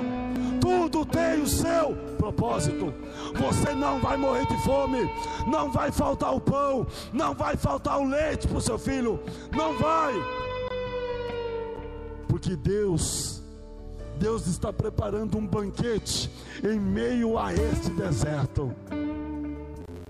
Tudo 0.61 1.05
tem 1.05 1.41
o 1.41 1.47
seu 1.47 1.97
propósito. 2.17 2.93
Você 3.36 3.75
não 3.75 3.99
vai 3.99 4.15
morrer 4.15 4.47
de 4.47 4.57
fome, 4.63 4.99
não 5.45 5.69
vai 5.69 5.91
faltar 5.91 6.34
o 6.34 6.39
pão, 6.39 6.88
não 7.11 7.34
vai 7.34 7.57
faltar 7.57 7.99
o 7.99 8.05
leite 8.05 8.47
para 8.47 8.57
o 8.57 8.61
seu 8.61 8.80
filho, 8.80 9.19
não 9.51 9.77
vai, 9.77 10.13
porque 12.27 12.55
Deus 12.55 13.43
Deus 14.17 14.47
está 14.47 14.71
preparando 14.71 15.38
um 15.38 15.45
banquete 15.47 16.30
em 16.61 16.77
meio 16.77 17.38
a 17.38 17.53
este 17.53 17.89
deserto 17.91 18.75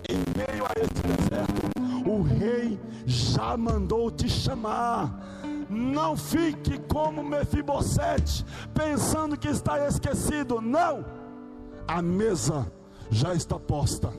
em 0.09 0.23
meio 0.37 0.65
a 0.65 0.71
esse 0.75 1.01
deserto, 1.03 2.09
o 2.09 2.21
rei 2.21 2.79
já 3.05 3.55
mandou 3.55 4.09
te 4.09 4.27
chamar. 4.27 5.37
Não 5.69 6.17
fique 6.17 6.79
como 6.91 7.23
Mefibosete, 7.23 8.43
pensando 8.73 9.37
que 9.37 9.47
está 9.47 9.87
esquecido. 9.87 10.59
Não, 10.59 11.05
a 11.87 12.01
mesa 12.01 12.71
já 13.11 13.33
está 13.33 13.59
posta 13.59 14.11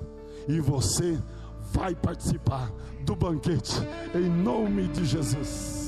e 0.48 0.60
você 0.60 1.18
vai 1.72 1.94
participar 1.94 2.70
do 3.04 3.16
banquete 3.16 3.76
em 4.14 4.28
nome 4.28 4.88
de 4.88 5.04
Jesus. 5.04 5.79